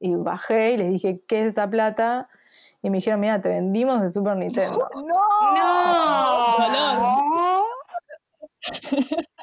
[0.00, 2.28] y bajé y les dije, ¿qué es esa plata?
[2.84, 4.88] Y me dijeron, mira, te vendimos el Super Nintendo.
[6.70, 7.64] No.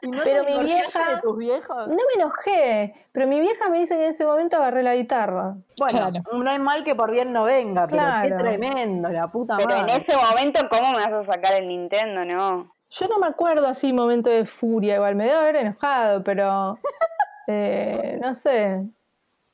[0.01, 1.87] ¿Y no Pero te mi vieja- de tus viejos?
[1.87, 5.55] No me enojé, pero mi vieja me dice que en ese momento agarré la guitarra.
[5.79, 6.23] Bueno, Claro.
[6.43, 9.81] no hay mal que por bien no venga, pero qué tremendo, la puta Pero en
[9.81, 9.97] madre.
[9.97, 12.25] ese momento, ¿cómo me vas a sacar el Nintendo?
[12.25, 12.71] No.
[12.89, 16.79] Yo no me acuerdo así momento de furia, igual me debo haber enojado, pero
[17.47, 18.83] eh, no sé,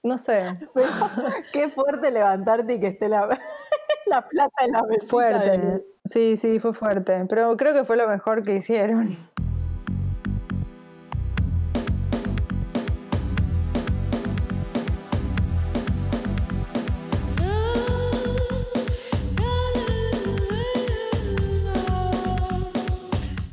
[0.03, 0.57] no sé,
[1.51, 3.27] Qué fuerte levantarte y que esté la,
[4.09, 5.03] la plata en la mesita.
[5.03, 5.83] de- fuerte.
[6.05, 9.17] Sí, sí, fue fuerte, pero creo que fue lo mejor que hicieron.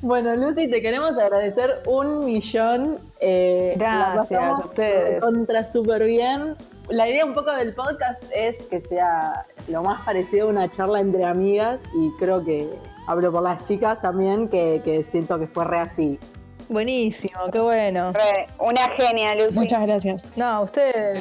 [0.01, 2.99] Bueno, Lucy, te queremos agradecer un millón.
[3.21, 5.21] eh, Gracias a ustedes.
[5.23, 6.55] Contra súper bien.
[6.91, 11.01] La idea un poco del podcast es que sea lo más parecido a una charla
[11.01, 12.69] entre amigas y creo que
[13.07, 16.19] hablo por las chicas también, que, que siento que fue re así.
[16.69, 18.13] Buenísimo, qué bueno.
[18.13, 19.59] Re, una genia, Lucy.
[19.59, 20.29] Muchas gracias.
[20.37, 21.21] No, ustedes.